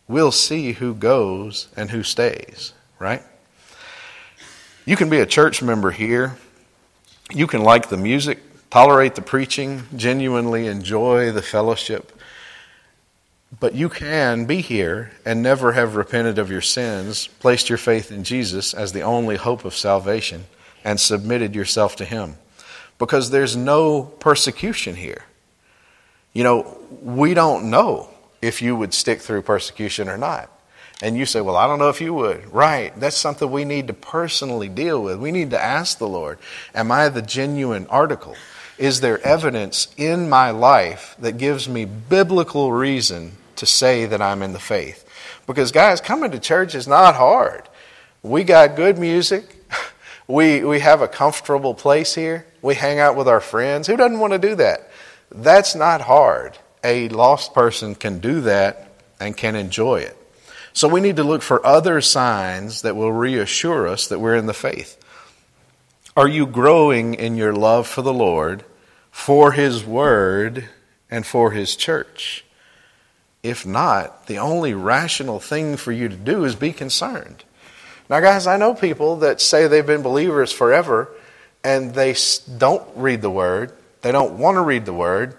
we'll 0.09 0.33
see 0.33 0.73
who 0.73 0.95
goes 0.95 1.69
and 1.77 1.91
who 1.91 2.03
stays 2.03 2.73
right? 3.03 3.23
You 4.87 4.97
can 4.97 5.11
be 5.11 5.19
a 5.19 5.27
church 5.27 5.61
member 5.61 5.91
here. 5.91 6.37
You 7.33 7.49
can 7.49 7.63
like 7.63 7.89
the 7.89 7.97
music, 7.97 8.39
tolerate 8.71 9.17
the 9.17 9.23
preaching, 9.23 9.83
genuinely 9.97 10.69
enjoy 10.69 11.33
the 11.33 11.43
fellowship. 11.43 12.13
But 13.59 13.75
you 13.75 13.89
can 13.89 14.45
be 14.47 14.61
here 14.61 15.11
and 15.27 15.43
never 15.43 15.73
have 15.73 15.97
repented 15.97 16.39
of 16.39 16.51
your 16.51 16.61
sins, 16.61 17.27
placed 17.41 17.69
your 17.69 17.79
faith 17.79 18.13
in 18.13 18.23
Jesus 18.23 18.73
as 18.73 18.93
the 18.93 19.03
only 19.03 19.37
hope 19.37 19.65
of 19.65 19.75
salvation, 19.75 20.45
and 20.85 20.99
submitted 20.99 21.57
yourself 21.57 21.97
to 21.97 22.05
Him. 22.05 22.37
Because 22.99 23.31
there's 23.31 23.57
no 23.57 24.05
persecution 24.05 24.95
here. 24.95 25.25
You 26.33 26.45
know, 26.45 26.79
we 27.03 27.35
don't 27.35 27.69
know 27.69 28.09
if 28.41 28.63
you 28.63 28.77
would 28.77 28.95
stick 28.95 29.21
through 29.21 29.43
persecution 29.43 30.09
or 30.09 30.17
not. 30.17 30.52
And 31.03 31.19
you 31.19 31.27
say, 31.27 31.41
Well, 31.41 31.57
I 31.57 31.67
don't 31.67 31.81
know 31.81 31.89
if 31.89 32.01
you 32.01 32.15
would. 32.15 32.51
Right. 32.55 32.99
That's 32.99 33.17
something 33.17 33.51
we 33.51 33.65
need 33.65 33.89
to 33.89 33.93
personally 33.93 34.69
deal 34.69 35.03
with. 35.03 35.19
We 35.19 35.33
need 35.33 35.51
to 35.51 35.63
ask 35.63 35.99
the 35.99 36.09
Lord, 36.09 36.39
Am 36.75 36.91
I 36.93 37.09
the 37.09 37.21
genuine 37.21 37.87
article? 37.89 38.37
Is 38.79 39.01
there 39.01 39.21
evidence 39.21 39.89
in 39.97 40.31
my 40.31 40.51
life 40.51 41.15
that 41.19 41.37
gives 41.37 41.69
me 41.69 41.85
biblical 41.85 42.73
reason 42.73 43.33
to 43.57 43.67
say 43.67 44.07
that 44.07 44.23
I'm 44.23 44.43
in 44.43 44.53
the 44.53 44.59
faith? 44.61 45.07
Because, 45.47 45.73
guys, 45.73 46.01
coming 46.01 46.31
to 46.31 46.39
church 46.39 46.75
is 46.75 46.87
not 46.87 47.17
hard. 47.17 47.69
We 48.23 48.45
got 48.45 48.77
good 48.77 48.97
music. 48.97 49.45
We, 50.29 50.63
we 50.63 50.79
have 50.79 51.03
a 51.03 51.09
comfortable 51.09 51.75
place 51.75 52.15
here. 52.15 52.47
We 52.63 52.77
hang 52.77 53.01
out 53.01 53.17
with 53.17 53.29
our 53.29 53.41
friends. 53.41 53.89
Who 53.89 53.97
doesn't 53.97 54.21
want 54.21 54.33
to 54.33 54.39
do 54.39 54.55
that? 54.55 54.89
That's 55.31 55.75
not 55.75 56.01
hard. 56.01 56.57
A 56.85 57.09
lost 57.09 57.53
person 57.53 57.97
can 57.97 58.21
do 58.21 58.41
that 58.43 58.93
and 59.21 59.37
can 59.37 59.57
enjoy 59.57 59.97
it. 59.97 60.17
So 60.75 60.89
we 60.89 61.01
need 61.01 61.17
to 61.17 61.25
look 61.25 61.43
for 61.43 61.65
other 61.65 62.01
signs 62.01 62.83
that 62.83 62.97
will 62.97 63.13
reassure 63.13 63.87
us 63.87 64.07
that 64.09 64.21
we're 64.21 64.37
in 64.37 64.47
the 64.47 64.55
faith. 64.55 64.99
Are 66.17 66.29
you 66.29 66.47
growing 66.47 67.15
in 67.15 67.37
your 67.37 67.53
love 67.53 67.87
for 67.87 68.03
the 68.03 68.13
Lord, 68.13 68.65
for 69.11 69.53
His 69.53 69.85
Word, 69.85 70.69
and 71.11 71.27
for 71.27 71.51
His 71.51 71.77
church? 71.77 72.45
If 73.43 73.67
not, 73.67 74.27
the 74.27 74.39
only 74.39 74.73
rational 74.73 75.41
thing 75.41 75.77
for 75.77 75.93
you 75.93 76.09
to 76.09 76.17
do 76.17 76.45
is 76.45 76.55
be 76.55 76.73
concerned. 76.73 77.45
Now, 78.09 78.21
guys, 78.21 78.47
I 78.47 78.57
know 78.57 78.75
people 78.75 79.17
that 79.17 79.41
say 79.41 79.67
they've 79.67 79.87
been 79.87 80.03
believers 80.03 80.53
forever 80.53 81.09
and 81.65 81.95
they 81.95 82.15
don't 82.59 82.87
read 82.95 83.23
the 83.23 83.31
Word, 83.31 83.73
they 84.03 84.13
don't 84.13 84.39
want 84.39 84.57
to 84.57 84.63
read 84.63 84.85
the 84.85 84.93
Word, 84.93 85.37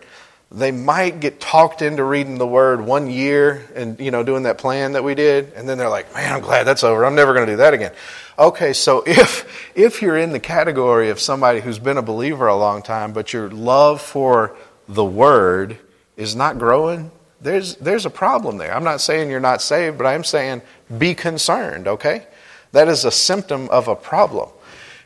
they 0.54 0.72
might 0.72 1.20
get 1.20 1.40
talked 1.40 1.82
into 1.82 2.04
reading 2.04 2.38
the 2.38 2.48
word 2.48 2.80
one 2.80 3.10
year 3.10 3.68
and 3.76 4.00
you 4.00 4.12
know 4.12 4.24
doing 4.24 4.44
that 4.44 4.58
plan 4.58 4.94
that 4.94 5.04
we 5.04 5.16
did 5.16 5.52
and 5.54 5.68
then 5.68 5.78
they're 5.78 5.90
like 5.90 6.14
man 6.14 6.32
i'm 6.34 6.42
glad 6.42 6.64
that's 6.64 6.84
over 6.84 7.04
i'm 7.06 7.16
never 7.16 7.34
going 7.34 7.46
to 7.46 7.54
do 7.54 7.58
that 7.58 7.74
again 7.74 7.92
okay 8.38 8.72
so 8.72 9.04
if 9.08 9.72
if 9.76 10.02
you're 10.02 10.18
in 10.18 10.32
the 10.32 10.40
category 10.40 11.10
of 11.10 11.20
somebody 11.20 11.60
who's 11.60 11.80
been 11.80 11.98
a 11.98 12.04
believer 12.04 12.48
a 12.48 12.56
long 12.56 12.82
time 12.82 13.14
but 13.14 13.34
your 13.34 13.50
love 13.50 14.02
for 14.02 14.56
the 14.88 15.04
word 15.04 15.78
is 16.18 16.36
not 16.36 16.60
growing, 16.60 17.12
there's, 17.42 17.76
there's 17.78 18.06
a 18.06 18.10
problem 18.10 18.58
there. 18.58 18.74
I'm 18.74 18.84
not 18.84 19.02
saying 19.02 19.30
you're 19.30 19.40
not 19.40 19.62
saved, 19.62 19.98
but 19.98 20.06
I'm 20.06 20.24
saying 20.24 20.62
be 20.98 21.16
concerned, 21.16 21.88
okay? 21.88 22.26
That 22.72 22.88
is 22.88 23.06
a 23.06 23.12
symptom 23.12 23.70
of 23.70 23.88
a 23.88 23.96
problem. 23.96 24.50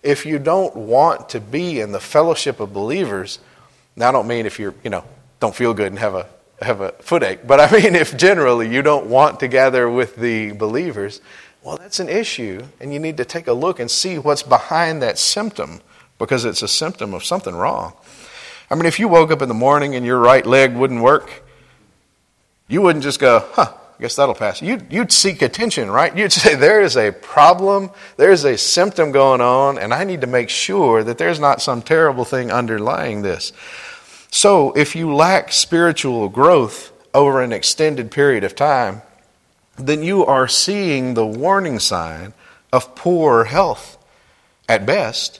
If 0.03 0.25
you 0.25 0.39
don't 0.39 0.75
want 0.75 1.29
to 1.29 1.41
be 1.41 1.79
in 1.79 1.91
the 1.91 1.99
fellowship 1.99 2.59
of 2.59 2.73
believers, 2.73 3.39
now 3.95 4.09
I 4.09 4.11
don't 4.11 4.27
mean 4.27 4.45
if 4.45 4.59
you're, 4.59 4.75
you 4.83 4.89
know, 4.89 5.03
don't 5.39 5.55
feel 5.55 5.73
good 5.73 5.87
and 5.87 5.99
have 5.99 6.15
a 6.15 6.27
have 6.61 6.81
a 6.81 6.91
footache, 6.93 7.45
but 7.45 7.59
I 7.59 7.71
mean 7.71 7.95
if 7.95 8.17
generally 8.17 8.73
you 8.73 8.81
don't 8.81 9.07
want 9.07 9.39
to 9.41 9.47
gather 9.47 9.89
with 9.89 10.15
the 10.15 10.53
believers, 10.53 11.21
well 11.63 11.77
that's 11.77 11.99
an 11.99 12.09
issue 12.09 12.63
and 12.79 12.93
you 12.93 12.99
need 12.99 13.17
to 13.17 13.25
take 13.25 13.47
a 13.47 13.53
look 13.53 13.79
and 13.79 13.89
see 13.89 14.17
what's 14.17 14.43
behind 14.43 15.01
that 15.01 15.19
symptom 15.19 15.81
because 16.17 16.45
it's 16.45 16.63
a 16.63 16.67
symptom 16.67 17.13
of 17.13 17.23
something 17.23 17.55
wrong. 17.55 17.93
I 18.71 18.75
mean 18.75 18.85
if 18.85 18.99
you 18.99 19.07
woke 19.07 19.31
up 19.31 19.41
in 19.41 19.47
the 19.49 19.53
morning 19.53 19.95
and 19.95 20.05
your 20.05 20.19
right 20.19 20.45
leg 20.45 20.75
wouldn't 20.75 21.01
work, 21.01 21.43
you 22.67 22.81
wouldn't 22.81 23.03
just 23.03 23.19
go, 23.19 23.45
huh, 23.51 23.73
I 23.97 24.01
guess 24.01 24.15
that'll 24.15 24.35
pass. 24.35 24.61
You'd, 24.61 24.91
you'd 24.91 25.11
seek 25.11 25.41
attention, 25.41 25.89
right? 25.89 26.15
You'd 26.15 26.31
say, 26.31 26.53
there 26.55 26.81
is 26.81 26.97
a 26.97 27.11
problem, 27.11 27.89
there's 28.17 28.43
a 28.43 28.57
symptom 28.57 29.11
going 29.11 29.41
on, 29.41 29.79
and 29.79 29.93
I 29.93 30.03
need 30.03 30.21
to 30.21 30.27
make 30.27 30.49
sure 30.49 31.03
that 31.03 31.17
there's 31.17 31.39
not 31.39 31.61
some 31.61 31.81
terrible 31.81 32.23
thing 32.23 32.51
underlying 32.51 33.23
this. 33.23 33.53
So, 34.37 34.71
if 34.73 34.95
you 34.95 35.15
lack 35.15 35.51
spiritual 35.51 36.29
growth 36.29 36.91
over 37.11 37.41
an 37.41 37.51
extended 37.51 38.11
period 38.11 38.43
of 38.43 38.53
time, 38.53 39.01
then 39.77 40.03
you 40.03 40.23
are 40.27 40.47
seeing 40.47 41.15
the 41.15 41.25
warning 41.25 41.79
sign 41.79 42.35
of 42.71 42.93
poor 42.93 43.45
health 43.45 43.97
at 44.69 44.85
best 44.85 45.39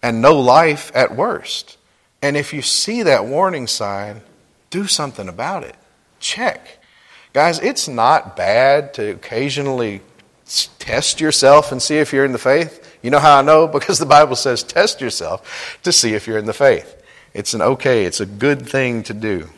and 0.00 0.22
no 0.22 0.38
life 0.38 0.92
at 0.94 1.16
worst. 1.16 1.76
And 2.22 2.36
if 2.36 2.52
you 2.52 2.62
see 2.62 3.02
that 3.02 3.26
warning 3.26 3.66
sign, 3.66 4.20
do 4.70 4.86
something 4.86 5.28
about 5.28 5.64
it. 5.64 5.74
Check. 6.20 6.78
Guys, 7.32 7.58
it's 7.58 7.88
not 7.88 8.36
bad 8.36 8.94
to 8.94 9.10
occasionally 9.10 10.02
test 10.78 11.20
yourself 11.20 11.72
and 11.72 11.82
see 11.82 11.96
if 11.96 12.12
you're 12.12 12.24
in 12.24 12.30
the 12.30 12.38
faith. 12.38 12.96
You 13.02 13.10
know 13.10 13.18
how 13.18 13.40
I 13.40 13.42
know? 13.42 13.66
Because 13.80 13.98
the 13.98 14.06
Bible 14.06 14.36
says 14.36 14.62
test 14.62 15.00
yourself 15.00 15.80
to 15.82 15.90
see 15.90 16.14
if 16.14 16.28
you're 16.28 16.38
in 16.38 16.46
the 16.46 16.52
faith. 16.52 16.99
It's 17.32 17.54
an 17.54 17.62
okay, 17.62 18.04
it's 18.04 18.20
a 18.20 18.26
good 18.26 18.68
thing 18.68 19.02
to 19.04 19.14
do. 19.14 19.48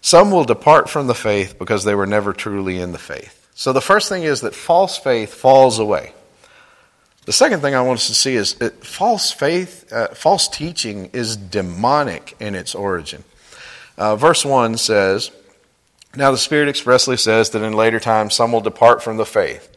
Some 0.00 0.30
will 0.32 0.44
depart 0.44 0.90
from 0.90 1.06
the 1.06 1.14
faith 1.14 1.58
because 1.58 1.84
they 1.84 1.94
were 1.94 2.06
never 2.06 2.32
truly 2.32 2.78
in 2.78 2.92
the 2.92 2.98
faith. 2.98 3.48
So 3.54 3.72
the 3.72 3.80
first 3.80 4.08
thing 4.08 4.24
is 4.24 4.40
that 4.40 4.54
false 4.54 4.98
faith 4.98 5.32
falls 5.32 5.78
away. 5.78 6.12
The 7.24 7.32
second 7.32 7.60
thing 7.60 7.76
I 7.76 7.82
want 7.82 8.00
us 8.00 8.08
to 8.08 8.14
see 8.14 8.34
is 8.34 8.54
that 8.54 8.84
false 8.84 9.30
faith, 9.30 9.92
uh, 9.92 10.08
false 10.08 10.48
teaching 10.48 11.10
is 11.12 11.36
demonic 11.36 12.34
in 12.40 12.56
its 12.56 12.74
origin. 12.74 13.22
Uh, 13.96 14.16
verse 14.16 14.44
1 14.44 14.76
says, 14.76 15.30
Now 16.16 16.32
the 16.32 16.38
Spirit 16.38 16.68
expressly 16.68 17.16
says 17.16 17.50
that 17.50 17.62
in 17.62 17.74
later 17.74 18.00
times 18.00 18.34
some 18.34 18.50
will 18.50 18.60
depart 18.60 19.04
from 19.04 19.18
the 19.18 19.26
faith 19.26 19.68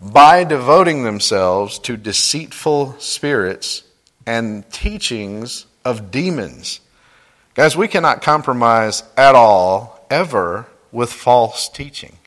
by 0.00 0.42
devoting 0.42 1.04
themselves 1.04 1.78
to 1.80 1.96
deceitful 1.96 2.96
spirits 2.98 3.84
and 4.26 4.68
teachings 4.72 5.66
of 5.84 6.10
demons. 6.10 6.80
Guys, 7.54 7.76
we 7.76 7.88
cannot 7.88 8.22
compromise 8.22 9.02
at 9.16 9.34
all, 9.34 10.04
ever, 10.10 10.66
with 10.90 11.12
false 11.12 11.68
teaching. 11.68 12.18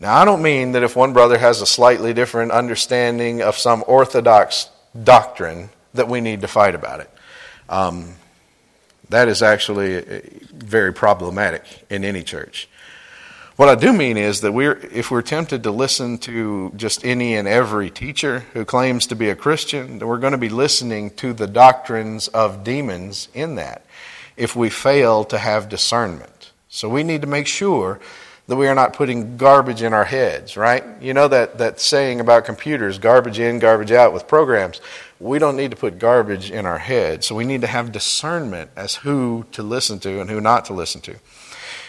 Now, 0.00 0.14
I 0.14 0.24
don't 0.24 0.42
mean 0.42 0.72
that 0.72 0.82
if 0.82 0.94
one 0.94 1.12
brother 1.12 1.38
has 1.38 1.62
a 1.62 1.66
slightly 1.66 2.12
different 2.12 2.52
understanding 2.52 3.40
of 3.40 3.56
some 3.56 3.82
orthodox 3.86 4.68
doctrine 5.02 5.70
that 5.94 6.08
we 6.08 6.20
need 6.20 6.42
to 6.42 6.48
fight 6.48 6.74
about 6.74 7.00
it. 7.00 7.10
Um, 7.68 8.14
that 9.08 9.28
is 9.28 9.42
actually 9.42 9.96
uh, 9.96 10.20
very 10.52 10.92
problematic 10.92 11.62
in 11.88 12.04
any 12.04 12.22
church. 12.22 12.68
What 13.56 13.70
I 13.70 13.74
do 13.74 13.94
mean 13.94 14.18
is 14.18 14.42
that 14.42 14.52
we're, 14.52 14.76
if 14.92 15.10
we're 15.10 15.22
tempted 15.22 15.62
to 15.62 15.70
listen 15.70 16.18
to 16.18 16.72
just 16.76 17.06
any 17.06 17.34
and 17.36 17.48
every 17.48 17.88
teacher 17.88 18.40
who 18.52 18.66
claims 18.66 19.06
to 19.06 19.16
be 19.16 19.30
a 19.30 19.34
Christian, 19.34 19.98
then 19.98 20.06
we're 20.06 20.18
going 20.18 20.32
to 20.32 20.38
be 20.38 20.50
listening 20.50 21.08
to 21.12 21.32
the 21.32 21.46
doctrines 21.46 22.28
of 22.28 22.64
demons 22.64 23.28
in 23.32 23.54
that 23.54 23.86
if 24.36 24.54
we 24.54 24.68
fail 24.68 25.24
to 25.24 25.38
have 25.38 25.70
discernment. 25.70 26.52
So 26.68 26.90
we 26.90 27.02
need 27.02 27.22
to 27.22 27.26
make 27.26 27.46
sure 27.46 27.98
that 28.46 28.56
we 28.56 28.68
are 28.68 28.74
not 28.74 28.92
putting 28.92 29.38
garbage 29.38 29.80
in 29.80 29.94
our 29.94 30.04
heads, 30.04 30.58
right? 30.58 30.84
You 31.00 31.14
know 31.14 31.26
that, 31.26 31.56
that 31.56 31.80
saying 31.80 32.20
about 32.20 32.44
computers, 32.44 32.98
garbage 32.98 33.38
in, 33.38 33.58
garbage 33.58 33.90
out 33.90 34.12
with 34.12 34.28
programs. 34.28 34.82
We 35.18 35.38
don't 35.38 35.56
need 35.56 35.70
to 35.70 35.78
put 35.78 35.98
garbage 35.98 36.50
in 36.50 36.66
our 36.66 36.78
heads. 36.78 37.26
So 37.26 37.34
we 37.34 37.46
need 37.46 37.62
to 37.62 37.66
have 37.66 37.90
discernment 37.90 38.70
as 38.76 38.96
who 38.96 39.46
to 39.52 39.62
listen 39.62 39.98
to 40.00 40.20
and 40.20 40.28
who 40.28 40.42
not 40.42 40.66
to 40.66 40.74
listen 40.74 41.00
to. 41.00 41.16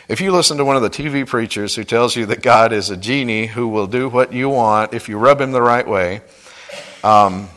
If 0.09 0.21
you 0.21 0.31
listen 0.31 0.55
to 0.55 0.63
one 0.63 0.77
of 0.77 0.81
the 0.81 0.89
TV 0.89 1.27
preachers 1.27 1.75
who 1.75 1.83
tells 1.83 2.15
you 2.15 2.25
that 2.27 2.41
God 2.41 2.71
is 2.71 2.89
a 2.89 2.95
genie 2.95 3.47
who 3.47 3.67
will 3.67 3.87
do 3.87 4.07
what 4.07 4.31
you 4.31 4.47
want 4.47 4.93
if 4.93 5.09
you 5.09 5.17
rub 5.17 5.41
him 5.41 5.51
the 5.51 5.61
right 5.61 5.85
way, 5.85 6.21
um, 7.03 7.49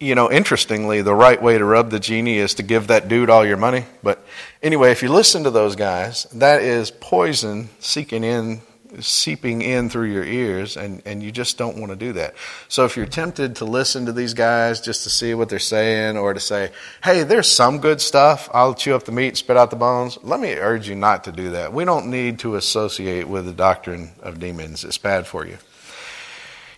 you 0.00 0.16
know, 0.16 0.28
interestingly, 0.28 1.02
the 1.02 1.14
right 1.14 1.40
way 1.40 1.56
to 1.56 1.64
rub 1.64 1.90
the 1.90 2.00
genie 2.00 2.38
is 2.38 2.54
to 2.54 2.64
give 2.64 2.88
that 2.88 3.06
dude 3.06 3.30
all 3.30 3.46
your 3.46 3.56
money. 3.56 3.84
But 4.02 4.26
anyway, 4.60 4.90
if 4.90 5.04
you 5.04 5.08
listen 5.08 5.44
to 5.44 5.52
those 5.52 5.76
guys, 5.76 6.24
that 6.32 6.62
is 6.62 6.90
poison 6.90 7.68
seeking 7.78 8.24
in 8.24 8.60
seeping 9.00 9.62
in 9.62 9.88
through 9.90 10.12
your 10.12 10.24
ears, 10.24 10.76
and, 10.76 11.02
and 11.04 11.22
you 11.22 11.30
just 11.32 11.58
don't 11.58 11.78
want 11.78 11.90
to 11.90 11.96
do 11.96 12.12
that. 12.14 12.34
So 12.68 12.84
if 12.84 12.96
you're 12.96 13.06
tempted 13.06 13.56
to 13.56 13.64
listen 13.64 14.06
to 14.06 14.12
these 14.12 14.34
guys 14.34 14.80
just 14.80 15.04
to 15.04 15.10
see 15.10 15.34
what 15.34 15.48
they're 15.48 15.58
saying, 15.58 16.16
or 16.16 16.34
to 16.34 16.40
say, 16.40 16.70
hey, 17.02 17.22
there's 17.22 17.50
some 17.50 17.78
good 17.78 18.00
stuff, 18.00 18.48
I'll 18.52 18.74
chew 18.74 18.94
up 18.94 19.04
the 19.04 19.12
meat, 19.12 19.36
spit 19.36 19.56
out 19.56 19.70
the 19.70 19.76
bones, 19.76 20.18
let 20.22 20.40
me 20.40 20.54
urge 20.54 20.88
you 20.88 20.94
not 20.94 21.24
to 21.24 21.32
do 21.32 21.50
that. 21.50 21.72
We 21.72 21.84
don't 21.84 22.06
need 22.10 22.38
to 22.40 22.56
associate 22.56 23.28
with 23.28 23.46
the 23.46 23.52
doctrine 23.52 24.12
of 24.22 24.40
demons, 24.40 24.84
it's 24.84 24.98
bad 24.98 25.26
for 25.26 25.46
you. 25.46 25.58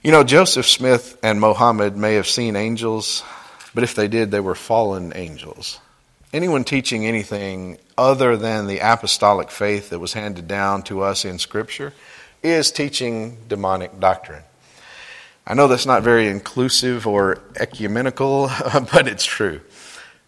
You 0.03 0.13
know, 0.13 0.23
Joseph 0.23 0.67
Smith 0.67 1.19
and 1.23 1.41
Mohammed 1.41 1.97
may 1.97 2.15
have 2.15 2.29
seen 2.29 2.55
angels, 2.55 3.25
but 3.75 3.85
if 3.85 3.95
they 3.95 4.09
did, 4.09 4.31
they 4.31 4.41
were 4.41 4.55
fallen 4.55 5.13
angels. 5.15 5.81
Anyone 6.33 6.65
teaching 6.65 7.07
anything 7.07 7.79
other 7.99 8.37
than 8.37 8.67
the 8.67 8.79
apostolic 8.79 9.51
faith 9.51 9.91
that 9.91 9.99
was 9.99 10.15
handed 10.15 10.49
down 10.49 10.83
to 10.85 11.03
us 11.03 11.25
in 11.25 11.39
Scripture 11.39 11.93
is 12.43 12.71
teaching 12.71 13.37
demonic 13.49 13.99
doctrine. 13.99 14.45
I 15.47 15.55
know 15.55 15.67
that's 15.67 15.87
not 15.87 16.03
very 16.03 16.29
inclusive 16.29 17.07
or 17.07 17.41
ecumenical, 17.57 18.47
but 18.93 19.09
it's 19.09 19.25
true. 19.25 19.61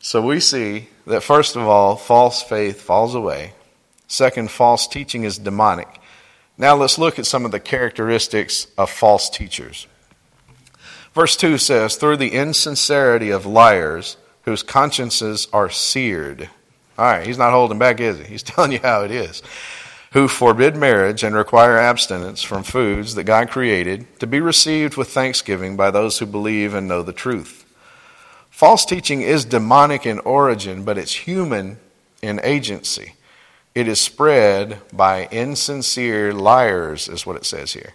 So 0.00 0.20
we 0.20 0.40
see 0.40 0.88
that, 1.06 1.22
first 1.22 1.56
of 1.56 1.62
all, 1.62 1.94
false 1.94 2.42
faith 2.42 2.80
falls 2.80 3.14
away. 3.14 3.52
Second, 4.08 4.50
false 4.50 4.88
teaching 4.88 5.24
is 5.24 5.38
demonic. 5.38 6.00
Now 6.58 6.74
let's 6.74 6.98
look 6.98 7.18
at 7.18 7.26
some 7.26 7.44
of 7.44 7.52
the 7.52 7.60
characteristics 7.60 8.66
of 8.76 8.90
false 8.90 9.30
teachers. 9.30 9.86
Verse 11.14 11.36
2 11.36 11.58
says, 11.58 11.96
Through 11.96 12.16
the 12.16 12.32
insincerity 12.32 13.30
of 13.30 13.46
liars, 13.46 14.16
whose 14.42 14.62
consciences 14.62 15.48
are 15.52 15.70
seared. 15.70 16.48
All 17.00 17.06
right, 17.06 17.26
he's 17.26 17.38
not 17.38 17.52
holding 17.52 17.78
back, 17.78 17.98
is 17.98 18.18
he? 18.18 18.24
He's 18.24 18.42
telling 18.44 18.72
you 18.72 18.78
how 18.80 19.04
it 19.04 19.10
is. 19.10 19.42
Who 20.12 20.28
forbid 20.28 20.76
marriage 20.76 21.22
and 21.22 21.34
require 21.34 21.78
abstinence 21.78 22.42
from 22.42 22.62
foods 22.62 23.14
that 23.14 23.24
God 23.24 23.48
created 23.48 24.20
to 24.20 24.26
be 24.26 24.38
received 24.38 24.98
with 24.98 25.08
thanksgiving 25.08 25.78
by 25.78 25.90
those 25.90 26.18
who 26.18 26.26
believe 26.26 26.74
and 26.74 26.86
know 26.86 27.02
the 27.02 27.14
truth. 27.14 27.64
False 28.50 28.84
teaching 28.84 29.22
is 29.22 29.46
demonic 29.46 30.04
in 30.04 30.18
origin, 30.18 30.84
but 30.84 30.98
it's 30.98 31.14
human 31.14 31.78
in 32.20 32.38
agency. 32.42 33.14
It 33.74 33.88
is 33.88 33.98
spread 33.98 34.82
by 34.92 35.26
insincere 35.30 36.34
liars, 36.34 37.08
is 37.08 37.24
what 37.24 37.36
it 37.36 37.46
says 37.46 37.72
here. 37.72 37.94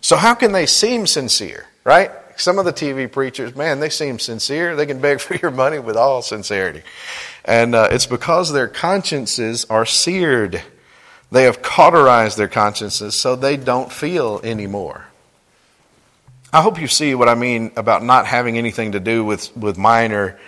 So, 0.00 0.16
how 0.16 0.34
can 0.34 0.52
they 0.52 0.66
seem 0.66 1.08
sincere, 1.08 1.66
right? 1.82 2.12
Some 2.38 2.60
of 2.60 2.64
the 2.64 2.72
TV 2.72 3.10
preachers, 3.10 3.56
man, 3.56 3.80
they 3.80 3.88
seem 3.88 4.20
sincere. 4.20 4.76
They 4.76 4.86
can 4.86 5.00
beg 5.00 5.18
for 5.20 5.34
your 5.34 5.50
money 5.50 5.80
with 5.80 5.96
all 5.96 6.22
sincerity. 6.22 6.82
And 7.48 7.74
uh, 7.74 7.88
it's 7.90 8.04
because 8.04 8.52
their 8.52 8.68
consciences 8.68 9.64
are 9.70 9.86
seared. 9.86 10.62
They 11.32 11.44
have 11.44 11.62
cauterized 11.62 12.36
their 12.36 12.46
consciences 12.46 13.16
so 13.16 13.36
they 13.36 13.56
don't 13.56 13.90
feel 13.90 14.38
anymore. 14.44 15.06
I 16.52 16.60
hope 16.60 16.78
you 16.78 16.88
see 16.88 17.14
what 17.14 17.26
I 17.26 17.34
mean 17.34 17.72
about 17.74 18.04
not 18.04 18.26
having 18.26 18.58
anything 18.58 18.92
to 18.92 19.00
do 19.00 19.24
with, 19.24 19.56
with 19.56 19.78
minor 19.78 20.38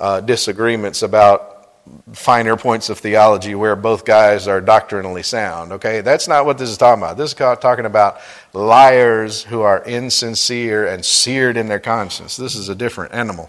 uh, 0.00 0.20
disagreements 0.20 1.02
about 1.02 1.70
finer 2.12 2.56
points 2.56 2.90
of 2.90 2.98
theology 2.98 3.54
where 3.54 3.76
both 3.76 4.04
guys 4.04 4.48
are 4.48 4.60
doctrinally 4.60 5.22
sound. 5.22 5.70
Okay, 5.70 6.00
that's 6.00 6.26
not 6.26 6.44
what 6.44 6.58
this 6.58 6.70
is 6.70 6.76
talking 6.76 7.04
about. 7.04 7.16
This 7.16 7.30
is 7.30 7.34
talking 7.34 7.86
about 7.86 8.20
liars 8.52 9.44
who 9.44 9.60
are 9.60 9.84
insincere 9.84 10.88
and 10.88 11.04
seared 11.04 11.56
in 11.56 11.68
their 11.68 11.80
conscience. 11.80 12.36
This 12.36 12.56
is 12.56 12.68
a 12.68 12.74
different 12.74 13.14
animal. 13.14 13.48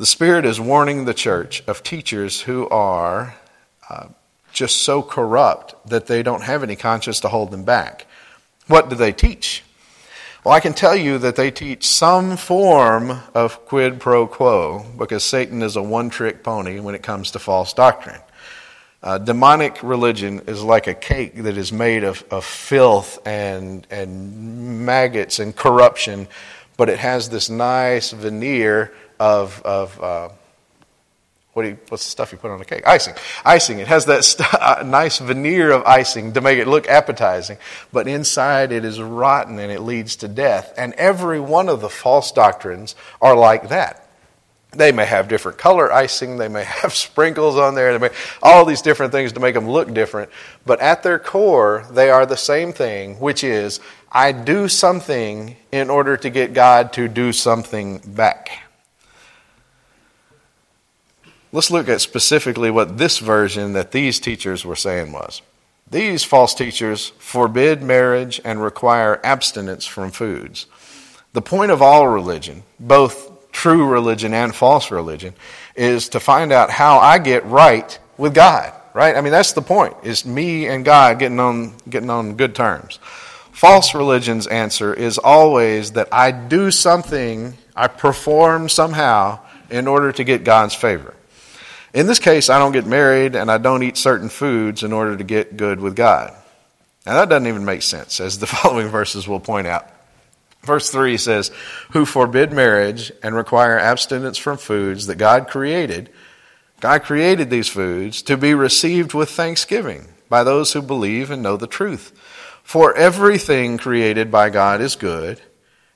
The 0.00 0.06
Spirit 0.06 0.46
is 0.46 0.58
warning 0.58 1.04
the 1.04 1.12
church 1.12 1.62
of 1.66 1.82
teachers 1.82 2.40
who 2.40 2.66
are 2.70 3.34
uh, 3.90 4.06
just 4.50 4.76
so 4.78 5.02
corrupt 5.02 5.74
that 5.90 6.06
they 6.06 6.22
don't 6.22 6.40
have 6.40 6.62
any 6.62 6.74
conscience 6.74 7.20
to 7.20 7.28
hold 7.28 7.50
them 7.50 7.64
back. 7.64 8.06
What 8.66 8.88
do 8.88 8.96
they 8.96 9.12
teach? 9.12 9.62
Well, 10.42 10.54
I 10.54 10.60
can 10.60 10.72
tell 10.72 10.96
you 10.96 11.18
that 11.18 11.36
they 11.36 11.50
teach 11.50 11.86
some 11.86 12.38
form 12.38 13.20
of 13.34 13.66
quid 13.66 14.00
pro 14.00 14.26
quo 14.26 14.86
because 14.96 15.22
Satan 15.22 15.60
is 15.60 15.76
a 15.76 15.82
one 15.82 16.08
trick 16.08 16.42
pony 16.42 16.80
when 16.80 16.94
it 16.94 17.02
comes 17.02 17.32
to 17.32 17.38
false 17.38 17.74
doctrine. 17.74 18.22
Uh, 19.02 19.18
demonic 19.18 19.82
religion 19.82 20.40
is 20.46 20.62
like 20.62 20.86
a 20.86 20.94
cake 20.94 21.34
that 21.42 21.58
is 21.58 21.72
made 21.72 22.04
of, 22.04 22.24
of 22.30 22.46
filth 22.46 23.18
and, 23.26 23.86
and 23.90 24.86
maggots 24.86 25.38
and 25.40 25.54
corruption, 25.54 26.26
but 26.78 26.88
it 26.88 27.00
has 27.00 27.28
this 27.28 27.50
nice 27.50 28.12
veneer 28.12 28.94
of, 29.20 29.62
of 29.64 30.02
uh, 30.02 30.28
what 31.52 31.66
you, 31.66 31.78
what's 31.88 32.04
the 32.04 32.10
stuff 32.10 32.32
you 32.32 32.38
put 32.38 32.50
on 32.50 32.60
a 32.60 32.64
cake? 32.64 32.86
Icing. 32.86 33.14
Icing. 33.44 33.78
It 33.78 33.86
has 33.86 34.06
that 34.06 34.24
st- 34.24 34.54
uh, 34.60 34.82
nice 34.84 35.18
veneer 35.18 35.70
of 35.70 35.84
icing 35.84 36.32
to 36.32 36.40
make 36.40 36.58
it 36.58 36.66
look 36.66 36.88
appetizing, 36.88 37.58
but 37.92 38.08
inside 38.08 38.72
it 38.72 38.84
is 38.84 39.00
rotten 39.00 39.58
and 39.58 39.70
it 39.70 39.82
leads 39.82 40.16
to 40.16 40.28
death. 40.28 40.72
And 40.76 40.94
every 40.94 41.38
one 41.38 41.68
of 41.68 41.80
the 41.82 41.90
false 41.90 42.32
doctrines 42.32 42.96
are 43.20 43.36
like 43.36 43.68
that. 43.68 44.08
They 44.72 44.92
may 44.92 45.04
have 45.04 45.26
different 45.26 45.58
color 45.58 45.92
icing, 45.92 46.38
they 46.38 46.48
may 46.48 46.64
have 46.82 46.94
sprinkles 46.94 47.56
on 47.56 47.74
there, 47.74 47.92
they 47.92 48.08
may 48.08 48.14
all 48.42 48.64
these 48.64 48.82
different 48.82 49.12
things 49.12 49.32
to 49.32 49.40
make 49.40 49.54
them 49.54 49.68
look 49.68 49.92
different, 49.92 50.30
but 50.64 50.80
at 50.80 51.02
their 51.02 51.18
core 51.18 51.84
they 51.90 52.08
are 52.08 52.24
the 52.24 52.36
same 52.36 52.72
thing, 52.72 53.18
which 53.18 53.44
is 53.44 53.80
I 54.10 54.30
do 54.30 54.68
something 54.68 55.56
in 55.72 55.90
order 55.90 56.16
to 56.16 56.30
get 56.30 56.54
God 56.54 56.92
to 56.94 57.08
do 57.08 57.32
something 57.32 57.98
back. 57.98 58.69
Let's 61.52 61.70
look 61.70 61.88
at 61.88 62.00
specifically 62.00 62.70
what 62.70 62.98
this 62.98 63.18
version 63.18 63.72
that 63.72 63.90
these 63.90 64.20
teachers 64.20 64.64
were 64.64 64.76
saying 64.76 65.10
was. 65.10 65.42
These 65.90 66.22
false 66.22 66.54
teachers 66.54 67.08
forbid 67.18 67.82
marriage 67.82 68.40
and 68.44 68.62
require 68.62 69.20
abstinence 69.24 69.84
from 69.84 70.12
foods. 70.12 70.66
The 71.32 71.42
point 71.42 71.72
of 71.72 71.82
all 71.82 72.06
religion, 72.06 72.62
both 72.78 73.50
true 73.50 73.88
religion 73.88 74.32
and 74.32 74.54
false 74.54 74.92
religion 74.92 75.34
is 75.74 76.10
to 76.10 76.20
find 76.20 76.52
out 76.52 76.70
how 76.70 76.98
I 76.98 77.18
get 77.18 77.44
right 77.46 77.98
with 78.16 78.34
God, 78.34 78.72
right? 78.94 79.16
I 79.16 79.20
mean, 79.20 79.32
that's 79.32 79.52
the 79.52 79.62
point, 79.62 79.96
is 80.04 80.24
me 80.24 80.68
and 80.68 80.84
God 80.84 81.18
getting 81.18 81.40
on, 81.40 81.74
getting 81.88 82.10
on 82.10 82.36
good 82.36 82.54
terms. 82.54 83.00
False 83.50 83.92
religion's 83.92 84.46
answer 84.46 84.94
is 84.94 85.18
always 85.18 85.92
that 85.92 86.08
I 86.12 86.30
do 86.30 86.70
something, 86.70 87.58
I 87.74 87.88
perform 87.88 88.68
somehow 88.68 89.40
in 89.68 89.88
order 89.88 90.12
to 90.12 90.22
get 90.22 90.44
God's 90.44 90.74
favor. 90.74 91.14
In 91.92 92.06
this 92.06 92.18
case, 92.18 92.48
I 92.48 92.58
don't 92.58 92.72
get 92.72 92.86
married 92.86 93.34
and 93.34 93.50
I 93.50 93.58
don't 93.58 93.82
eat 93.82 93.96
certain 93.96 94.28
foods 94.28 94.82
in 94.82 94.92
order 94.92 95.16
to 95.16 95.24
get 95.24 95.56
good 95.56 95.80
with 95.80 95.96
God. 95.96 96.34
Now, 97.06 97.14
that 97.14 97.28
doesn't 97.28 97.48
even 97.48 97.64
make 97.64 97.82
sense, 97.82 98.20
as 98.20 98.38
the 98.38 98.46
following 98.46 98.88
verses 98.88 99.26
will 99.26 99.40
point 99.40 99.66
out. 99.66 99.88
Verse 100.62 100.90
3 100.90 101.16
says, 101.16 101.50
Who 101.92 102.04
forbid 102.04 102.52
marriage 102.52 103.10
and 103.22 103.34
require 103.34 103.78
abstinence 103.78 104.38
from 104.38 104.58
foods 104.58 105.06
that 105.06 105.16
God 105.16 105.48
created. 105.48 106.10
God 106.80 107.02
created 107.02 107.50
these 107.50 107.68
foods 107.68 108.22
to 108.22 108.36
be 108.36 108.54
received 108.54 109.14
with 109.14 109.30
thanksgiving 109.30 110.08
by 110.28 110.44
those 110.44 110.72
who 110.72 110.82
believe 110.82 111.30
and 111.30 111.42
know 111.42 111.56
the 111.56 111.66
truth. 111.66 112.12
For 112.62 112.94
everything 112.94 113.78
created 113.78 114.30
by 114.30 114.50
God 114.50 114.80
is 114.80 114.96
good, 114.96 115.40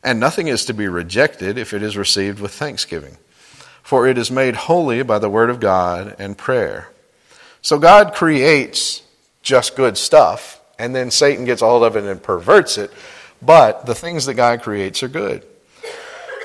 and 0.02 0.18
nothing 0.18 0.48
is 0.48 0.64
to 0.64 0.74
be 0.74 0.88
rejected 0.88 1.56
if 1.56 1.72
it 1.72 1.82
is 1.82 1.96
received 1.96 2.40
with 2.40 2.52
thanksgiving. 2.52 3.16
For 3.84 4.08
it 4.08 4.18
is 4.18 4.32
made 4.32 4.56
holy 4.56 5.04
by 5.04 5.20
the 5.20 5.30
word 5.30 5.48
of 5.50 5.60
God 5.60 6.16
and 6.18 6.36
prayer. 6.36 6.88
So 7.62 7.78
God 7.78 8.14
creates 8.14 9.02
just 9.42 9.76
good 9.76 9.96
stuff, 9.96 10.60
and 10.80 10.96
then 10.96 11.12
Satan 11.12 11.44
gets 11.44 11.62
a 11.62 11.66
hold 11.66 11.84
of 11.84 11.94
it 11.94 12.02
and 12.02 12.20
perverts 12.20 12.76
it 12.78 12.90
but 13.44 13.86
the 13.86 13.94
things 13.94 14.26
that 14.26 14.34
God 14.34 14.62
creates 14.62 15.02
are 15.02 15.08
good. 15.08 15.44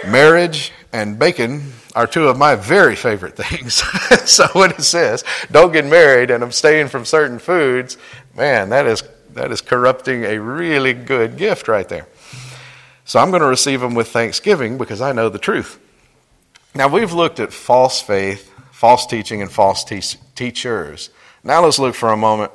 Marriage 0.06 0.72
and 0.94 1.20
bacon 1.20 1.74
are 1.96 2.08
two 2.08 2.28
of 2.28 2.38
my 2.38 2.56
very 2.56 2.96
favorite 2.96 3.36
things. 3.36 3.76
so 4.30 4.48
when 4.54 4.72
it 4.72 4.82
says, 4.82 5.24
don't 5.52 5.74
get 5.74 5.86
married 5.86 6.32
and 6.32 6.44
abstain 6.44 6.88
from 6.88 7.06
certain 7.06 7.40
foods, 7.40 7.98
man, 8.36 8.70
that 8.70 8.86
is, 8.86 9.04
that 9.34 9.52
is 9.52 9.62
corrupting 9.62 10.24
a 10.26 10.40
really 10.40 10.94
good 10.94 11.38
gift 11.38 11.68
right 11.68 11.88
there. 11.88 12.08
So 13.06 13.20
I'm 13.20 13.32
going 13.32 13.42
to 13.42 13.48
receive 13.48 13.82
them 13.82 13.96
with 13.96 14.10
thanksgiving 14.10 14.78
because 14.78 15.02
I 15.02 15.12
know 15.12 15.30
the 15.30 15.40
truth. 15.40 15.80
Now 16.76 16.88
we've 16.88 17.14
looked 17.14 17.40
at 17.40 17.52
false 17.52 18.02
faith, 18.02 18.54
false 18.72 19.06
teaching, 19.06 19.42
and 19.42 19.52
false 19.52 19.84
te- 19.84 20.20
teachers. 20.36 21.10
Now 21.44 21.64
let's 21.64 21.80
look 21.80 21.96
for 21.96 22.10
a 22.10 22.18
moment 22.18 22.52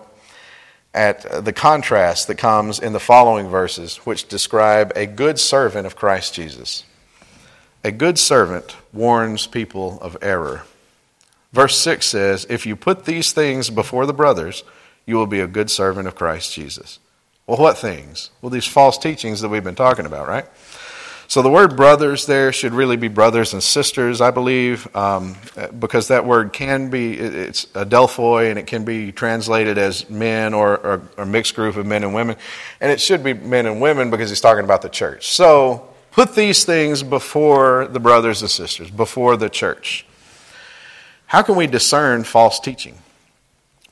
at 0.94 1.44
the 1.44 1.52
contrast 1.52 2.28
that 2.28 2.36
comes 2.36 2.78
in 2.78 2.92
the 2.92 3.00
following 3.00 3.48
verses, 3.48 3.96
which 3.98 4.28
describe 4.28 4.92
a 4.94 5.06
good 5.06 5.40
servant 5.40 5.86
of 5.86 5.96
Christ 5.96 6.34
Jesus. 6.34 6.84
A 7.82 7.90
good 7.90 8.18
servant 8.18 8.76
warns 8.92 9.46
people 9.46 9.98
of 10.00 10.16
error. 10.22 10.62
Verse 11.52 11.76
6 11.78 12.06
says, 12.06 12.46
If 12.48 12.66
you 12.66 12.76
put 12.76 13.04
these 13.04 13.32
things 13.32 13.68
before 13.68 14.06
the 14.06 14.14
brothers, 14.14 14.62
you 15.06 15.16
will 15.16 15.26
be 15.26 15.40
a 15.40 15.46
good 15.46 15.70
servant 15.70 16.06
of 16.06 16.14
Christ 16.14 16.54
Jesus. 16.54 16.98
Well, 17.46 17.58
what 17.58 17.76
things? 17.76 18.30
Well, 18.40 18.50
these 18.50 18.66
false 18.66 18.96
teachings 18.96 19.40
that 19.40 19.48
we've 19.48 19.64
been 19.64 19.74
talking 19.74 20.06
about, 20.06 20.28
right? 20.28 20.46
So 21.34 21.42
the 21.42 21.50
word 21.50 21.74
brothers 21.74 22.26
there 22.26 22.52
should 22.52 22.72
really 22.74 22.96
be 22.96 23.08
brothers 23.08 23.54
and 23.54 23.60
sisters, 23.60 24.20
I 24.20 24.30
believe, 24.30 24.86
um, 24.94 25.34
because 25.76 26.06
that 26.06 26.24
word 26.24 26.52
can 26.52 26.90
be, 26.90 27.18
it's 27.18 27.66
adelphoi 27.74 28.50
and 28.50 28.56
it 28.56 28.68
can 28.68 28.84
be 28.84 29.10
translated 29.10 29.76
as 29.76 30.08
men 30.08 30.54
or, 30.54 31.02
a 31.18 31.26
mixed 31.26 31.56
group 31.56 31.74
of 31.74 31.86
men 31.86 32.04
and 32.04 32.14
women. 32.14 32.36
And 32.80 32.92
it 32.92 33.00
should 33.00 33.24
be 33.24 33.34
men 33.34 33.66
and 33.66 33.80
women 33.80 34.10
because 34.10 34.30
he's 34.30 34.40
talking 34.40 34.62
about 34.62 34.82
the 34.82 34.88
church. 34.88 35.32
So 35.32 35.92
put 36.12 36.36
these 36.36 36.64
things 36.64 37.02
before 37.02 37.88
the 37.88 37.98
brothers 37.98 38.40
and 38.42 38.48
sisters, 38.48 38.88
before 38.88 39.36
the 39.36 39.50
church. 39.50 40.06
How 41.26 41.42
can 41.42 41.56
we 41.56 41.66
discern 41.66 42.22
false 42.22 42.60
teaching? 42.60 42.96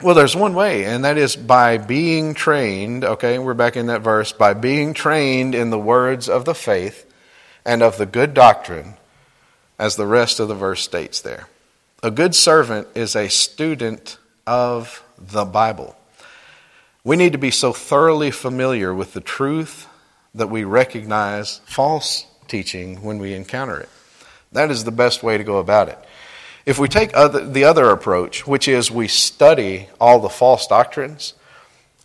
Well, 0.00 0.14
there's 0.14 0.36
one 0.36 0.54
way, 0.54 0.84
and 0.84 1.04
that 1.04 1.18
is 1.18 1.34
by 1.34 1.78
being 1.78 2.34
trained, 2.34 3.02
okay, 3.02 3.40
we're 3.40 3.54
back 3.54 3.76
in 3.76 3.86
that 3.86 4.02
verse, 4.02 4.30
by 4.30 4.54
being 4.54 4.94
trained 4.94 5.56
in 5.56 5.70
the 5.70 5.78
words 5.78 6.28
of 6.28 6.44
the 6.44 6.54
faith 6.54 7.08
and 7.64 7.82
of 7.82 7.98
the 7.98 8.06
good 8.06 8.34
doctrine, 8.34 8.94
as 9.78 9.96
the 9.96 10.06
rest 10.06 10.40
of 10.40 10.48
the 10.48 10.54
verse 10.54 10.82
states 10.82 11.20
there. 11.20 11.48
A 12.02 12.10
good 12.10 12.34
servant 12.34 12.88
is 12.94 13.14
a 13.14 13.28
student 13.28 14.18
of 14.46 15.04
the 15.18 15.44
Bible. 15.44 15.96
We 17.04 17.16
need 17.16 17.32
to 17.32 17.38
be 17.38 17.50
so 17.50 17.72
thoroughly 17.72 18.30
familiar 18.30 18.94
with 18.94 19.12
the 19.12 19.20
truth 19.20 19.88
that 20.34 20.50
we 20.50 20.64
recognize 20.64 21.60
false 21.64 22.26
teaching 22.48 23.02
when 23.02 23.18
we 23.18 23.34
encounter 23.34 23.78
it. 23.78 23.88
That 24.52 24.70
is 24.70 24.84
the 24.84 24.92
best 24.92 25.22
way 25.22 25.38
to 25.38 25.44
go 25.44 25.58
about 25.58 25.88
it. 25.88 25.98
If 26.64 26.78
we 26.78 26.88
take 26.88 27.16
other, 27.16 27.44
the 27.44 27.64
other 27.64 27.90
approach, 27.90 28.46
which 28.46 28.68
is 28.68 28.90
we 28.90 29.08
study 29.08 29.88
all 30.00 30.20
the 30.20 30.28
false 30.28 30.66
doctrines, 30.66 31.34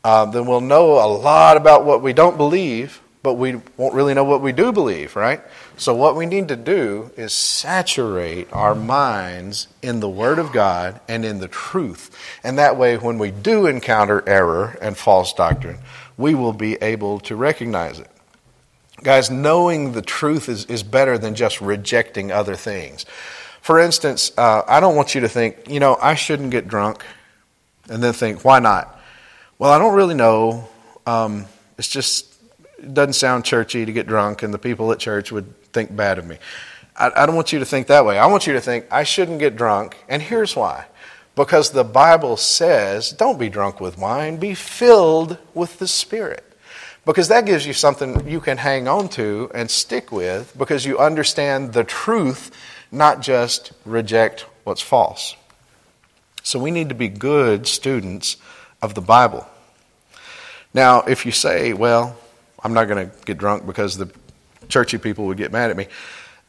uh, 0.03 0.25
then 0.25 0.45
we'll 0.45 0.61
know 0.61 0.93
a 0.93 1.07
lot 1.07 1.57
about 1.57 1.85
what 1.85 2.01
we 2.01 2.13
don't 2.13 2.37
believe, 2.37 3.01
but 3.27 3.33
we 3.33 3.59
won't 3.75 3.93
really 3.93 4.13
know 4.13 4.23
what 4.23 4.39
we 4.39 4.53
do 4.53 4.71
believe, 4.71 5.17
right? 5.17 5.41
So, 5.75 5.93
what 5.93 6.15
we 6.15 6.25
need 6.25 6.47
to 6.47 6.55
do 6.55 7.11
is 7.17 7.33
saturate 7.33 8.47
our 8.53 8.73
minds 8.73 9.67
in 9.81 9.99
the 9.99 10.07
Word 10.07 10.39
of 10.39 10.53
God 10.53 11.01
and 11.09 11.25
in 11.25 11.39
the 11.39 11.49
truth. 11.49 12.17
And 12.41 12.57
that 12.57 12.77
way, 12.77 12.95
when 12.95 13.17
we 13.17 13.31
do 13.31 13.65
encounter 13.67 14.23
error 14.25 14.77
and 14.81 14.95
false 14.95 15.33
doctrine, 15.33 15.79
we 16.15 16.35
will 16.35 16.53
be 16.53 16.75
able 16.75 17.19
to 17.19 17.35
recognize 17.35 17.99
it. 17.99 18.09
Guys, 19.03 19.29
knowing 19.29 19.91
the 19.91 20.01
truth 20.01 20.47
is, 20.47 20.63
is 20.67 20.83
better 20.83 21.17
than 21.17 21.35
just 21.35 21.59
rejecting 21.59 22.31
other 22.31 22.55
things. 22.55 23.05
For 23.59 23.77
instance, 23.77 24.31
uh, 24.37 24.61
I 24.65 24.79
don't 24.79 24.95
want 24.95 25.15
you 25.15 25.19
to 25.19 25.27
think, 25.27 25.69
you 25.69 25.81
know, 25.81 25.97
I 26.01 26.15
shouldn't 26.15 26.51
get 26.51 26.69
drunk, 26.69 27.03
and 27.89 28.01
then 28.01 28.13
think, 28.13 28.45
why 28.45 28.59
not? 28.59 28.97
Well, 29.59 29.73
I 29.73 29.79
don't 29.79 29.95
really 29.95 30.15
know. 30.15 30.69
Um, 31.05 31.45
it's 31.77 31.89
just 31.89 32.36
it 32.77 32.93
doesn't 32.93 33.13
sound 33.13 33.45
churchy 33.45 33.85
to 33.85 33.91
get 33.91 34.07
drunk, 34.07 34.43
and 34.43 34.53
the 34.53 34.59
people 34.59 34.91
at 34.91 34.99
church 34.99 35.31
would 35.31 35.61
think 35.73 35.95
bad 35.95 36.17
of 36.17 36.25
me. 36.25 36.37
I, 36.95 37.11
I 37.15 37.25
don't 37.25 37.35
want 37.35 37.53
you 37.53 37.59
to 37.59 37.65
think 37.65 37.87
that 37.87 38.05
way. 38.05 38.17
I 38.17 38.25
want 38.27 38.47
you 38.47 38.53
to 38.53 38.61
think, 38.61 38.85
I 38.91 39.03
shouldn't 39.03 39.39
get 39.39 39.55
drunk, 39.55 39.97
and 40.07 40.21
here's 40.21 40.55
why. 40.55 40.85
Because 41.35 41.69
the 41.69 41.83
Bible 41.83 42.35
says, 42.35 43.11
don't 43.11 43.37
be 43.37 43.49
drunk 43.49 43.79
with 43.79 43.97
wine, 43.97 44.37
be 44.37 44.55
filled 44.55 45.37
with 45.53 45.77
the 45.77 45.87
Spirit. 45.87 46.43
Because 47.05 47.29
that 47.29 47.45
gives 47.45 47.65
you 47.65 47.73
something 47.73 48.27
you 48.27 48.41
can 48.41 48.57
hang 48.57 48.87
on 48.87 49.07
to 49.09 49.49
and 49.53 49.71
stick 49.71 50.11
with 50.11 50.53
because 50.57 50.85
you 50.85 50.97
understand 50.97 51.71
the 51.71 51.85
truth, 51.85 52.51
not 52.91 53.21
just 53.21 53.71
reject 53.85 54.45
what's 54.65 54.81
false. 54.81 55.35
So 56.43 56.59
we 56.59 56.71
need 56.71 56.89
to 56.89 56.95
be 56.95 57.07
good 57.07 57.65
students 57.67 58.35
of 58.81 58.93
the 58.93 59.01
Bible. 59.01 59.47
Now, 60.73 61.01
if 61.03 61.25
you 61.25 61.31
say, 61.31 61.71
well, 61.71 62.17
I'm 62.63 62.73
not 62.73 62.87
going 62.87 63.09
to 63.09 63.15
get 63.25 63.37
drunk 63.37 63.65
because 63.65 63.97
the 63.97 64.11
churchy 64.69 64.97
people 64.97 65.25
would 65.27 65.37
get 65.37 65.51
mad 65.51 65.69
at 65.69 65.77
me. 65.77 65.87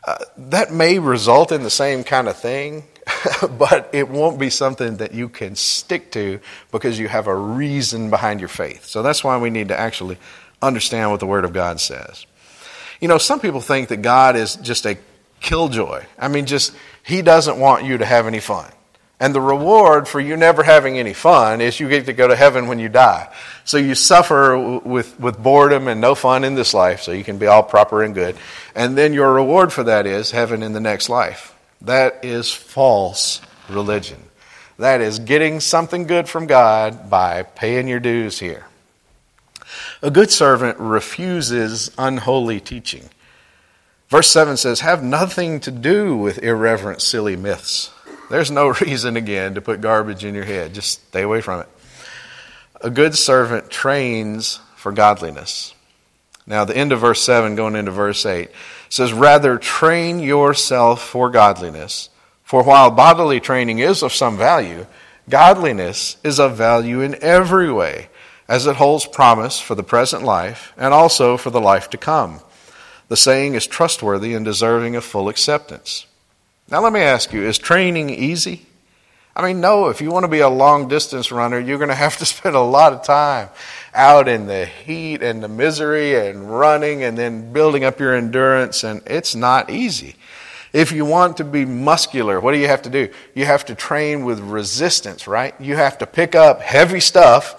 Uh, 0.06 0.16
that 0.36 0.72
may 0.72 0.98
result 0.98 1.52
in 1.52 1.62
the 1.62 1.70
same 1.70 2.04
kind 2.04 2.28
of 2.28 2.36
thing, 2.36 2.84
but 3.58 3.90
it 3.92 4.08
won't 4.08 4.38
be 4.38 4.48
something 4.48 4.98
that 4.98 5.12
you 5.12 5.28
can 5.28 5.56
stick 5.56 6.10
to 6.12 6.40
because 6.70 6.98
you 6.98 7.08
have 7.08 7.26
a 7.26 7.34
reason 7.34 8.08
behind 8.08 8.40
your 8.40 8.48
faith. 8.48 8.86
So 8.86 9.02
that's 9.02 9.22
why 9.22 9.36
we 9.38 9.50
need 9.50 9.68
to 9.68 9.78
actually 9.78 10.18
understand 10.62 11.10
what 11.10 11.20
the 11.20 11.26
Word 11.26 11.44
of 11.44 11.52
God 11.52 11.80
says. 11.80 12.26
You 13.00 13.08
know, 13.08 13.18
some 13.18 13.40
people 13.40 13.60
think 13.60 13.88
that 13.88 14.02
God 14.02 14.36
is 14.36 14.56
just 14.56 14.86
a 14.86 14.96
killjoy. 15.40 16.04
I 16.18 16.28
mean, 16.28 16.46
just, 16.46 16.74
He 17.02 17.22
doesn't 17.22 17.58
want 17.58 17.84
you 17.84 17.98
to 17.98 18.06
have 18.06 18.26
any 18.26 18.40
fun. 18.40 18.70
And 19.20 19.34
the 19.34 19.40
reward 19.40 20.06
for 20.06 20.20
you 20.20 20.36
never 20.36 20.62
having 20.62 20.96
any 20.96 21.12
fun 21.12 21.60
is 21.60 21.80
you 21.80 21.88
get 21.88 22.06
to 22.06 22.12
go 22.12 22.28
to 22.28 22.36
heaven 22.36 22.68
when 22.68 22.78
you 22.78 22.88
die. 22.88 23.32
So 23.64 23.76
you 23.76 23.96
suffer 23.96 24.56
with, 24.56 25.18
with 25.18 25.42
boredom 25.42 25.88
and 25.88 26.00
no 26.00 26.14
fun 26.14 26.44
in 26.44 26.54
this 26.54 26.72
life, 26.72 27.02
so 27.02 27.10
you 27.10 27.24
can 27.24 27.38
be 27.38 27.46
all 27.46 27.64
proper 27.64 28.04
and 28.04 28.14
good. 28.14 28.36
And 28.76 28.96
then 28.96 29.12
your 29.12 29.32
reward 29.32 29.72
for 29.72 29.82
that 29.84 30.06
is 30.06 30.30
heaven 30.30 30.62
in 30.62 30.72
the 30.72 30.80
next 30.80 31.08
life. 31.08 31.54
That 31.80 32.24
is 32.24 32.52
false 32.52 33.40
religion. 33.68 34.22
That 34.78 35.00
is 35.00 35.18
getting 35.18 35.58
something 35.58 36.06
good 36.06 36.28
from 36.28 36.46
God 36.46 37.10
by 37.10 37.42
paying 37.42 37.88
your 37.88 38.00
dues 38.00 38.38
here. 38.38 38.66
A 40.00 40.10
good 40.12 40.30
servant 40.30 40.78
refuses 40.78 41.90
unholy 41.98 42.60
teaching. 42.60 43.10
Verse 44.08 44.30
7 44.30 44.56
says, 44.56 44.80
Have 44.80 45.02
nothing 45.02 45.58
to 45.60 45.72
do 45.72 46.16
with 46.16 46.42
irreverent, 46.42 47.02
silly 47.02 47.36
myths. 47.36 47.90
There's 48.30 48.50
no 48.50 48.68
reason, 48.80 49.16
again, 49.16 49.54
to 49.54 49.60
put 49.60 49.80
garbage 49.80 50.24
in 50.24 50.34
your 50.34 50.44
head. 50.44 50.74
Just 50.74 51.08
stay 51.08 51.22
away 51.22 51.40
from 51.40 51.60
it. 51.60 51.68
A 52.80 52.90
good 52.90 53.16
servant 53.16 53.70
trains 53.70 54.60
for 54.76 54.92
godliness. 54.92 55.74
Now, 56.46 56.64
the 56.64 56.76
end 56.76 56.92
of 56.92 57.00
verse 57.00 57.20
7 57.22 57.56
going 57.56 57.76
into 57.76 57.90
verse 57.90 58.24
8 58.24 58.50
says, 58.88 59.12
Rather 59.12 59.58
train 59.58 60.20
yourself 60.20 61.02
for 61.02 61.30
godliness. 61.30 62.08
For 62.42 62.62
while 62.62 62.90
bodily 62.90 63.40
training 63.40 63.80
is 63.80 64.02
of 64.02 64.14
some 64.14 64.38
value, 64.38 64.86
godliness 65.28 66.16
is 66.24 66.40
of 66.40 66.56
value 66.56 67.02
in 67.02 67.22
every 67.22 67.70
way, 67.70 68.08
as 68.48 68.66
it 68.66 68.76
holds 68.76 69.04
promise 69.04 69.60
for 69.60 69.74
the 69.74 69.82
present 69.82 70.22
life 70.22 70.72
and 70.78 70.94
also 70.94 71.36
for 71.36 71.50
the 71.50 71.60
life 71.60 71.90
to 71.90 71.98
come. 71.98 72.40
The 73.08 73.16
saying 73.16 73.54
is 73.54 73.66
trustworthy 73.66 74.32
and 74.32 74.44
deserving 74.44 74.96
of 74.96 75.04
full 75.04 75.28
acceptance. 75.28 76.06
Now, 76.70 76.82
let 76.82 76.92
me 76.92 77.00
ask 77.00 77.32
you 77.32 77.42
is 77.44 77.58
training 77.58 78.10
easy? 78.10 78.66
I 79.34 79.42
mean, 79.46 79.60
no, 79.60 79.88
if 79.88 80.00
you 80.00 80.10
want 80.10 80.24
to 80.24 80.28
be 80.28 80.40
a 80.40 80.48
long 80.48 80.88
distance 80.88 81.32
runner, 81.32 81.58
you're 81.58 81.78
going 81.78 81.88
to 81.88 81.94
have 81.94 82.18
to 82.18 82.26
spend 82.26 82.56
a 82.56 82.60
lot 82.60 82.92
of 82.92 83.02
time 83.02 83.48
out 83.94 84.28
in 84.28 84.46
the 84.46 84.66
heat 84.66 85.22
and 85.22 85.42
the 85.42 85.48
misery 85.48 86.14
and 86.28 86.58
running 86.58 87.02
and 87.02 87.16
then 87.16 87.52
building 87.52 87.84
up 87.84 87.98
your 87.98 88.14
endurance, 88.14 88.84
and 88.84 89.02
it's 89.06 89.34
not 89.34 89.70
easy. 89.70 90.16
If 90.74 90.92
you 90.92 91.06
want 91.06 91.38
to 91.38 91.44
be 91.44 91.64
muscular, 91.64 92.38
what 92.38 92.52
do 92.52 92.58
you 92.58 92.66
have 92.66 92.82
to 92.82 92.90
do? 92.90 93.08
You 93.34 93.46
have 93.46 93.64
to 93.66 93.74
train 93.74 94.26
with 94.26 94.38
resistance, 94.40 95.26
right? 95.26 95.58
You 95.58 95.76
have 95.76 95.96
to 95.98 96.06
pick 96.06 96.34
up 96.34 96.60
heavy 96.60 97.00
stuff 97.00 97.56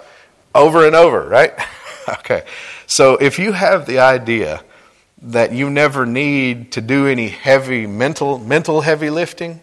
over 0.54 0.86
and 0.86 0.94
over, 0.94 1.26
right? 1.26 1.52
okay. 2.08 2.44
So 2.86 3.16
if 3.16 3.40
you 3.40 3.50
have 3.52 3.86
the 3.86 3.98
idea 3.98 4.62
that 5.22 5.52
you 5.52 5.68
never 5.68 6.06
need 6.06 6.72
to 6.72 6.80
do 6.80 7.06
any 7.06 7.28
heavy 7.28 7.86
mental 7.86 8.38
mental 8.38 8.80
heavy 8.80 9.10
lifting 9.10 9.60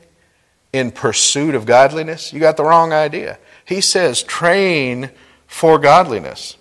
in 0.74 0.92
pursuit 0.92 1.56
of 1.56 1.66
godliness, 1.66 2.32
you 2.32 2.40
got 2.40 2.58
the 2.58 2.64
wrong 2.64 2.94
idea. 2.94 3.40
He 3.66 3.82
says 3.82 4.22
train 4.22 5.10
for 5.48 5.80
godliness 5.80 6.58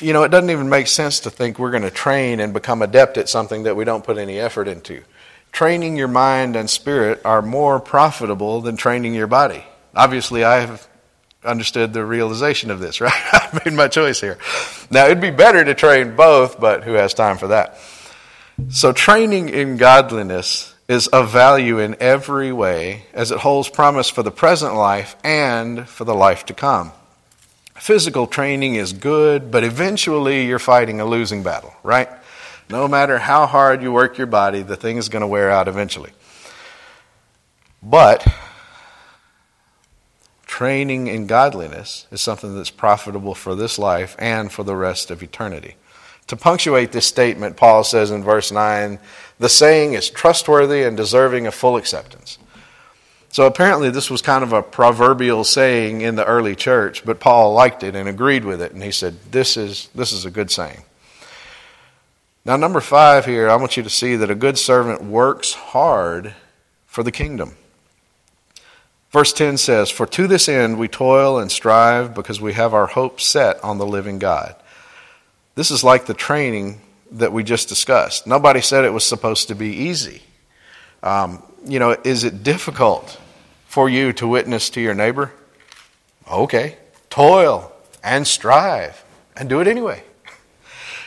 you 0.00 0.12
know, 0.12 0.22
it 0.22 0.30
doesn't 0.30 0.50
even 0.50 0.68
make 0.68 0.86
sense 0.86 1.20
to 1.20 1.30
think 1.30 1.58
we're 1.58 1.70
going 1.70 1.82
to 1.82 1.90
train 1.90 2.40
and 2.40 2.52
become 2.52 2.82
adept 2.82 3.18
at 3.18 3.28
something 3.28 3.64
that 3.64 3.76
we 3.76 3.84
don't 3.84 4.04
put 4.04 4.18
any 4.18 4.38
effort 4.38 4.66
into. 4.66 5.02
Training 5.52 5.96
your 5.96 6.08
mind 6.08 6.56
and 6.56 6.70
spirit 6.70 7.20
are 7.24 7.42
more 7.42 7.80
profitable 7.80 8.60
than 8.60 8.76
training 8.76 9.14
your 9.14 9.26
body. 9.26 9.64
Obviously, 9.94 10.44
I 10.44 10.60
have 10.60 10.88
understood 11.44 11.92
the 11.92 12.04
realization 12.04 12.70
of 12.70 12.80
this, 12.80 13.00
right? 13.00 13.12
I've 13.32 13.64
made 13.64 13.74
my 13.74 13.88
choice 13.88 14.20
here. 14.20 14.38
Now, 14.90 15.06
it'd 15.06 15.20
be 15.20 15.30
better 15.30 15.64
to 15.64 15.74
train 15.74 16.16
both, 16.16 16.60
but 16.60 16.84
who 16.84 16.92
has 16.92 17.14
time 17.14 17.38
for 17.38 17.48
that? 17.48 17.78
So, 18.68 18.92
training 18.92 19.48
in 19.48 19.76
godliness 19.76 20.74
is 20.88 21.06
of 21.06 21.30
value 21.30 21.78
in 21.78 21.96
every 22.00 22.52
way 22.52 23.04
as 23.14 23.30
it 23.30 23.38
holds 23.38 23.68
promise 23.68 24.10
for 24.10 24.22
the 24.22 24.30
present 24.30 24.74
life 24.74 25.16
and 25.24 25.88
for 25.88 26.04
the 26.04 26.14
life 26.14 26.46
to 26.46 26.54
come 26.54 26.92
physical 27.80 28.26
training 28.26 28.74
is 28.74 28.92
good, 28.92 29.50
but 29.50 29.64
eventually 29.64 30.46
you're 30.46 30.58
fighting 30.58 31.00
a 31.00 31.04
losing 31.04 31.42
battle, 31.42 31.74
right? 31.82 32.08
No 32.68 32.86
matter 32.86 33.18
how 33.18 33.46
hard 33.46 33.82
you 33.82 33.90
work 33.90 34.18
your 34.18 34.26
body, 34.26 34.62
the 34.62 34.76
thing 34.76 34.98
is 34.98 35.08
going 35.08 35.22
to 35.22 35.26
wear 35.26 35.50
out 35.50 35.66
eventually. 35.66 36.10
But 37.82 38.26
training 40.60 41.06
in 41.06 41.26
godliness 41.26 42.06
is 42.10 42.20
something 42.20 42.54
that's 42.54 42.68
profitable 42.68 43.34
for 43.34 43.54
this 43.54 43.78
life 43.78 44.14
and 44.18 44.52
for 44.52 44.62
the 44.62 44.76
rest 44.76 45.10
of 45.10 45.22
eternity. 45.22 45.74
To 46.26 46.36
punctuate 46.36 46.92
this 46.92 47.06
statement, 47.06 47.56
Paul 47.56 47.82
says 47.82 48.10
in 48.10 48.22
verse 48.22 48.52
9, 48.52 48.98
the 49.38 49.48
saying 49.48 49.94
is 49.94 50.10
trustworthy 50.10 50.82
and 50.82 50.98
deserving 50.98 51.46
of 51.46 51.54
full 51.54 51.78
acceptance. 51.78 52.36
So 53.30 53.46
apparently, 53.46 53.88
this 53.88 54.10
was 54.10 54.20
kind 54.20 54.44
of 54.44 54.52
a 54.52 54.62
proverbial 54.62 55.44
saying 55.44 56.02
in 56.02 56.16
the 56.16 56.26
early 56.26 56.54
church, 56.54 57.06
but 57.06 57.20
Paul 57.20 57.54
liked 57.54 57.82
it 57.82 57.96
and 57.96 58.06
agreed 58.06 58.44
with 58.44 58.60
it, 58.60 58.72
and 58.72 58.82
he 58.82 58.90
said, 58.90 59.16
This 59.30 59.56
is, 59.56 59.88
this 59.94 60.12
is 60.12 60.26
a 60.26 60.30
good 60.30 60.50
saying. 60.50 60.82
Now, 62.44 62.56
number 62.56 62.82
five 62.82 63.24
here, 63.24 63.48
I 63.48 63.56
want 63.56 63.78
you 63.78 63.82
to 63.82 63.88
see 63.88 64.14
that 64.16 64.30
a 64.30 64.34
good 64.34 64.58
servant 64.58 65.02
works 65.02 65.54
hard 65.54 66.34
for 66.84 67.02
the 67.02 67.12
kingdom. 67.12 67.56
Verse 69.10 69.32
10 69.32 69.56
says, 69.56 69.90
For 69.90 70.06
to 70.06 70.26
this 70.26 70.48
end 70.48 70.78
we 70.78 70.88
toil 70.88 71.38
and 71.38 71.50
strive 71.50 72.14
because 72.14 72.40
we 72.40 72.52
have 72.52 72.74
our 72.74 72.86
hope 72.86 73.20
set 73.20 73.62
on 73.64 73.78
the 73.78 73.86
living 73.86 74.18
God. 74.18 74.54
This 75.56 75.70
is 75.70 75.82
like 75.82 76.06
the 76.06 76.14
training 76.14 76.80
that 77.12 77.32
we 77.32 77.42
just 77.42 77.68
discussed. 77.68 78.26
Nobody 78.26 78.60
said 78.60 78.84
it 78.84 78.92
was 78.92 79.04
supposed 79.04 79.48
to 79.48 79.54
be 79.54 79.68
easy. 79.68 80.22
Um, 81.02 81.42
you 81.64 81.78
know, 81.78 81.96
is 82.04 82.24
it 82.24 82.42
difficult 82.42 83.20
for 83.66 83.88
you 83.88 84.12
to 84.14 84.28
witness 84.28 84.70
to 84.70 84.80
your 84.80 84.94
neighbor? 84.94 85.32
Okay. 86.30 86.76
Toil 87.08 87.72
and 88.04 88.26
strive 88.26 89.04
and 89.36 89.48
do 89.48 89.60
it 89.60 89.66
anyway. 89.66 90.04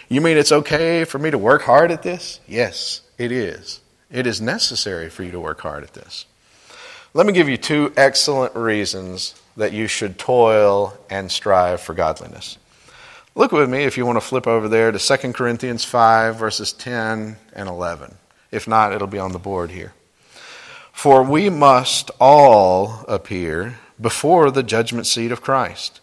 You 0.09 0.19
mean 0.19 0.37
it's 0.37 0.51
okay 0.51 1.05
for 1.05 1.17
me 1.17 1.31
to 1.31 1.37
work 1.37 1.63
hard 1.63 1.89
at 1.89 2.03
this? 2.03 2.41
Yes, 2.47 3.01
it 3.17 3.31
is. 3.31 3.79
It 4.11 4.27
is 4.27 4.41
necessary 4.41 5.09
for 5.09 5.23
you 5.23 5.31
to 5.31 5.39
work 5.39 5.61
hard 5.61 5.83
at 5.83 5.93
this. 5.93 6.25
Let 7.15 7.27
me 7.27 7.33
give 7.33 7.47
you 7.47 7.57
two 7.57 7.93
excellent 7.95 8.55
reasons 8.55 9.35
that 9.55 9.71
you 9.71 9.85
should 9.85 10.17
toil 10.17 10.97
and 11.11 11.31
strive 11.31 11.79
for 11.79 11.93
godliness. 11.93 12.57
Look 13.35 13.51
with 13.51 13.69
me 13.69 13.83
if 13.83 13.97
you 13.97 14.05
want 14.05 14.17
to 14.17 14.27
flip 14.27 14.47
over 14.47 14.67
there 14.67 14.91
to 14.91 14.97
2 14.97 15.33
Corinthians 15.33 15.85
5, 15.85 16.35
verses 16.35 16.73
10 16.73 17.37
and 17.53 17.69
11. 17.69 18.15
If 18.49 18.67
not, 18.67 18.93
it'll 18.93 19.07
be 19.07 19.19
on 19.19 19.31
the 19.31 19.37
board 19.37 19.69
here. 19.69 19.93
For 20.91 21.21
we 21.21 21.51
must 21.51 22.09
all 22.19 23.05
appear 23.07 23.77
before 24.01 24.49
the 24.49 24.63
judgment 24.63 25.05
seat 25.05 25.31
of 25.31 25.41
Christ. 25.41 26.01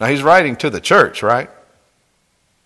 Now, 0.00 0.06
he's 0.06 0.22
writing 0.22 0.56
to 0.56 0.70
the 0.70 0.80
church, 0.80 1.22
right? 1.22 1.50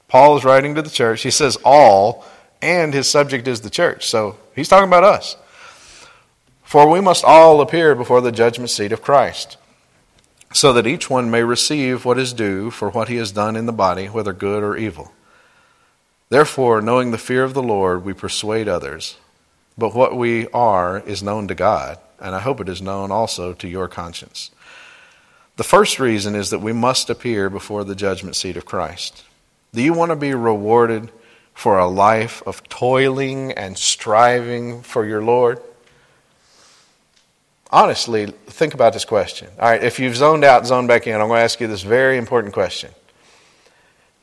Paul 0.06 0.36
is 0.36 0.44
writing 0.44 0.76
to 0.76 0.82
the 0.82 0.90
church. 0.90 1.22
He 1.22 1.30
says 1.32 1.58
all, 1.64 2.24
and 2.62 2.94
his 2.94 3.08
subject 3.08 3.48
is 3.48 3.62
the 3.62 3.70
church. 3.70 4.06
So 4.06 4.36
he's 4.54 4.68
talking 4.68 4.88
about 4.88 5.04
us. 5.04 5.36
For 6.70 6.88
we 6.88 7.00
must 7.00 7.24
all 7.24 7.60
appear 7.60 7.96
before 7.96 8.20
the 8.20 8.30
judgment 8.30 8.70
seat 8.70 8.92
of 8.92 9.02
Christ, 9.02 9.56
so 10.52 10.72
that 10.72 10.86
each 10.86 11.10
one 11.10 11.28
may 11.28 11.42
receive 11.42 12.04
what 12.04 12.16
is 12.16 12.32
due 12.32 12.70
for 12.70 12.90
what 12.90 13.08
he 13.08 13.16
has 13.16 13.32
done 13.32 13.56
in 13.56 13.66
the 13.66 13.72
body, 13.72 14.06
whether 14.06 14.32
good 14.32 14.62
or 14.62 14.76
evil. 14.76 15.10
Therefore, 16.28 16.80
knowing 16.80 17.10
the 17.10 17.18
fear 17.18 17.42
of 17.42 17.54
the 17.54 17.60
Lord, 17.62 18.04
we 18.04 18.12
persuade 18.12 18.68
others. 18.68 19.16
But 19.76 19.96
what 19.96 20.16
we 20.16 20.46
are 20.50 21.00
is 21.00 21.24
known 21.24 21.48
to 21.48 21.56
God, 21.56 21.98
and 22.20 22.36
I 22.36 22.38
hope 22.38 22.60
it 22.60 22.68
is 22.68 22.80
known 22.80 23.10
also 23.10 23.52
to 23.52 23.66
your 23.66 23.88
conscience. 23.88 24.52
The 25.56 25.64
first 25.64 25.98
reason 25.98 26.36
is 26.36 26.50
that 26.50 26.60
we 26.60 26.72
must 26.72 27.10
appear 27.10 27.50
before 27.50 27.82
the 27.82 27.96
judgment 27.96 28.36
seat 28.36 28.56
of 28.56 28.64
Christ. 28.64 29.24
Do 29.74 29.82
you 29.82 29.92
want 29.92 30.12
to 30.12 30.16
be 30.16 30.34
rewarded 30.34 31.10
for 31.52 31.80
a 31.80 31.88
life 31.88 32.44
of 32.46 32.62
toiling 32.68 33.50
and 33.50 33.76
striving 33.76 34.82
for 34.82 35.04
your 35.04 35.20
Lord? 35.20 35.60
Honestly, 37.72 38.26
think 38.46 38.74
about 38.74 38.92
this 38.92 39.04
question. 39.04 39.48
All 39.58 39.70
right, 39.70 39.82
if 39.82 40.00
you've 40.00 40.16
zoned 40.16 40.44
out, 40.44 40.66
zone 40.66 40.86
back 40.86 41.06
in, 41.06 41.14
I'm 41.14 41.28
going 41.28 41.38
to 41.38 41.44
ask 41.44 41.60
you 41.60 41.68
this 41.68 41.82
very 41.82 42.18
important 42.18 42.52
question. 42.52 42.90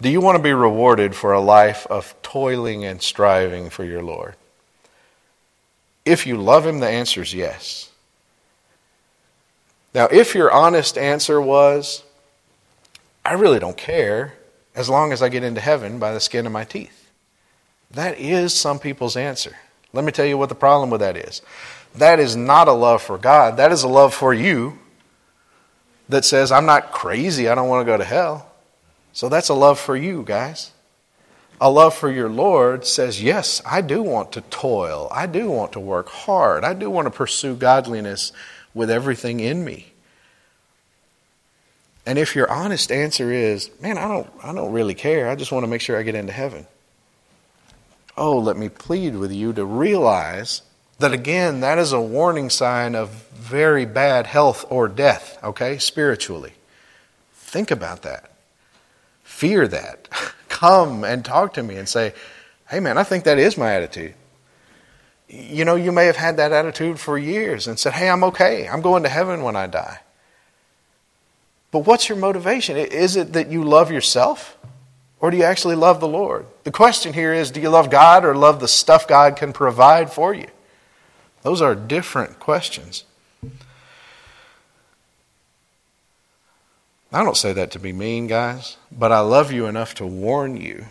Do 0.01 0.09
you 0.09 0.21
want 0.21 0.37
to 0.37 0.43
be 0.43 0.53
rewarded 0.53 1.15
for 1.15 1.33
a 1.33 1.39
life 1.39 1.87
of 1.87 2.13
toiling 2.21 2.83
and 2.85 3.01
striving 3.01 3.69
for 3.69 3.83
your 3.83 4.03
Lord? 4.03 4.35
If 6.05 6.27
you 6.27 6.37
love 6.37 6.65
Him, 6.65 6.79
the 6.79 6.89
answer 6.89 7.21
is 7.21 7.33
yes. 7.33 7.89
Now, 9.95 10.07
if 10.11 10.35
your 10.35 10.51
honest 10.51 10.97
answer 10.97 11.41
was, 11.41 12.03
I 13.25 13.33
really 13.33 13.59
don't 13.59 13.77
care 13.77 14.33
as 14.75 14.89
long 14.89 15.11
as 15.11 15.21
I 15.21 15.29
get 15.29 15.43
into 15.43 15.59
heaven 15.61 15.99
by 15.99 16.13
the 16.13 16.19
skin 16.19 16.45
of 16.45 16.51
my 16.51 16.65
teeth, 16.65 17.09
that 17.91 18.19
is 18.19 18.53
some 18.53 18.77
people's 18.77 19.17
answer. 19.17 19.55
Let 19.93 20.05
me 20.05 20.11
tell 20.11 20.25
you 20.25 20.37
what 20.37 20.49
the 20.49 20.55
problem 20.55 20.89
with 20.89 21.01
that 21.01 21.17
is. 21.17 21.41
That 21.97 22.19
is 22.19 22.35
not 22.35 22.67
a 22.67 22.73
love 22.73 23.01
for 23.01 23.17
God, 23.17 23.57
that 23.57 23.71
is 23.71 23.83
a 23.83 23.87
love 23.87 24.13
for 24.13 24.33
you 24.33 24.79
that 26.09 26.25
says, 26.25 26.51
I'm 26.51 26.65
not 26.65 26.91
crazy, 26.91 27.49
I 27.49 27.55
don't 27.55 27.67
want 27.67 27.85
to 27.85 27.91
go 27.91 27.97
to 27.97 28.03
hell. 28.03 28.49
So 29.13 29.29
that's 29.29 29.49
a 29.49 29.53
love 29.53 29.79
for 29.79 29.95
you, 29.95 30.23
guys. 30.23 30.71
A 31.59 31.71
love 31.71 31.95
for 31.95 32.11
your 32.11 32.29
Lord 32.29 32.85
says, 32.85 33.21
Yes, 33.21 33.63
I 33.65 33.81
do 33.81 34.03
want 34.03 34.31
to 34.33 34.41
toil. 34.41 35.07
I 35.11 35.25
do 35.25 35.49
want 35.49 35.71
to 35.71 35.79
work 35.79 36.07
hard. 36.07 36.63
I 36.63 36.75
do 36.75 36.89
want 36.89 37.07
to 37.07 37.11
pursue 37.11 37.55
godliness 37.55 38.31
with 38.75 38.91
everything 38.91 39.39
in 39.39 39.65
me. 39.65 39.91
And 42.05 42.19
if 42.19 42.35
your 42.35 42.49
honest 42.51 42.91
answer 42.91 43.31
is, 43.31 43.71
Man, 43.81 43.97
I 43.97 44.07
don't, 44.07 44.29
I 44.43 44.53
don't 44.53 44.71
really 44.71 44.93
care. 44.93 45.29
I 45.29 45.35
just 45.35 45.51
want 45.51 45.63
to 45.63 45.67
make 45.67 45.81
sure 45.81 45.97
I 45.97 46.03
get 46.03 46.13
into 46.13 46.31
heaven. 46.31 46.67
Oh, 48.15 48.37
let 48.37 48.55
me 48.55 48.69
plead 48.69 49.15
with 49.15 49.31
you 49.31 49.51
to 49.53 49.65
realize 49.65 50.61
that 50.99 51.13
again, 51.13 51.59
that 51.61 51.77
is 51.77 51.93
a 51.93 52.01
warning 52.01 52.49
sign 52.49 52.95
of 52.95 53.09
very 53.33 53.85
bad 53.85 54.27
health 54.27 54.65
or 54.69 54.87
death, 54.87 55.37
okay, 55.43 55.77
spiritually. 55.77 56.53
Think 57.33 57.71
about 57.71 58.01
that. 58.01 58.31
Fear 59.23 59.67
that. 59.69 60.09
Come 60.49 61.03
and 61.03 61.23
talk 61.23 61.53
to 61.53 61.63
me 61.63 61.75
and 61.75 61.87
say, 61.87 62.13
hey 62.69 62.79
man, 62.79 62.97
I 62.97 63.03
think 63.03 63.25
that 63.25 63.37
is 63.37 63.57
my 63.57 63.73
attitude. 63.73 64.15
You 65.29 65.65
know, 65.65 65.75
you 65.75 65.91
may 65.91 66.05
have 66.05 66.15
had 66.15 66.37
that 66.37 66.51
attitude 66.51 66.99
for 66.99 67.17
years 67.17 67.67
and 67.67 67.77
said, 67.77 67.93
hey, 67.93 68.09
I'm 68.09 68.23
okay. 68.25 68.67
I'm 68.67 68.81
going 68.81 69.03
to 69.03 69.09
heaven 69.09 69.43
when 69.43 69.55
I 69.55 69.67
die. 69.67 69.99
But 71.71 71.79
what's 71.79 72.09
your 72.09 72.17
motivation? 72.17 72.77
Is 72.77 73.15
it 73.15 73.33
that 73.33 73.51
you 73.51 73.63
love 73.63 73.91
yourself? 73.91 74.57
Or 75.19 75.31
do 75.31 75.37
you 75.37 75.43
actually 75.43 75.75
love 75.75 75.99
the 75.99 76.07
Lord? 76.07 76.45
The 76.63 76.71
question 76.71 77.13
here 77.13 77.33
is 77.33 77.51
do 77.51 77.59
you 77.59 77.69
love 77.69 77.89
God 77.89 78.23
or 78.23 78.35
love 78.35 78.59
the 78.59 78.67
stuff 78.67 79.07
God 79.07 79.35
can 79.35 79.51
provide 79.51 80.11
for 80.11 80.33
you? 80.33 80.47
Those 81.47 81.61
are 81.61 81.75
different 81.75 82.41
questions. 82.41 83.05
I 87.13 87.23
don't 87.23 87.37
say 87.37 87.53
that 87.53 87.71
to 87.71 87.79
be 87.79 87.93
mean, 87.93 88.27
guys, 88.27 88.75
but 88.91 89.13
I 89.13 89.21
love 89.21 89.53
you 89.53 89.65
enough 89.65 89.95
to 89.95 90.05
warn 90.05 90.57
you. 90.57 90.87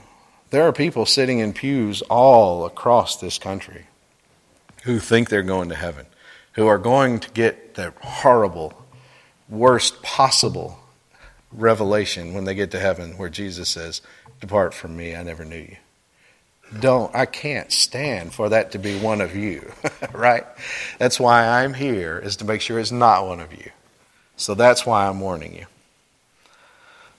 There 0.49 0.63
are 0.63 0.73
people 0.73 1.05
sitting 1.05 1.41
in 1.41 1.53
pews 1.53 2.01
all 2.01 2.65
across 2.65 3.17
this 3.17 3.37
country 3.37 3.85
who 4.85 4.99
think 4.99 5.29
they're 5.29 5.43
going 5.43 5.69
to 5.69 5.75
heaven, 5.75 6.07
who 6.53 6.67
are 6.67 6.79
going 6.79 7.21
to 7.21 7.31
get 7.33 7.75
the 7.75 7.93
horrible, 8.01 8.83
worst 9.51 10.03
possible 10.03 10.79
revelation 11.53 12.33
when 12.33 12.45
they 12.45 12.55
get 12.55 12.71
to 12.71 12.81
heaven 12.81 13.19
where 13.19 13.29
Jesus 13.29 13.69
says, 13.69 14.01
Depart 14.41 14.73
from 14.73 14.97
me, 14.97 15.15
I 15.15 15.23
never 15.23 15.45
knew 15.45 15.59
you 15.59 15.77
don't, 16.81 17.15
I 17.15 17.27
can't 17.27 17.71
stand 17.71 18.33
for 18.33 18.49
that 18.49 18.73
to 18.73 18.79
be 18.79 18.99
one 18.99 19.21
of 19.21 19.37
you, 19.37 19.73
right? 20.13 20.45
That's 20.99 21.21
why 21.21 21.47
I'm 21.47 21.75
here, 21.75 22.19
is 22.19 22.37
to 22.37 22.45
make 22.45 22.61
sure 22.61 22.79
it's 22.79 22.93
not 22.93 23.27
one 23.27 23.41
of 23.41 23.53
you. 23.53 23.71
So 24.37 24.55
that's 24.55 24.85
why 24.85 25.07
I'm 25.07 25.21
warning 25.21 25.55
you. 25.55 25.67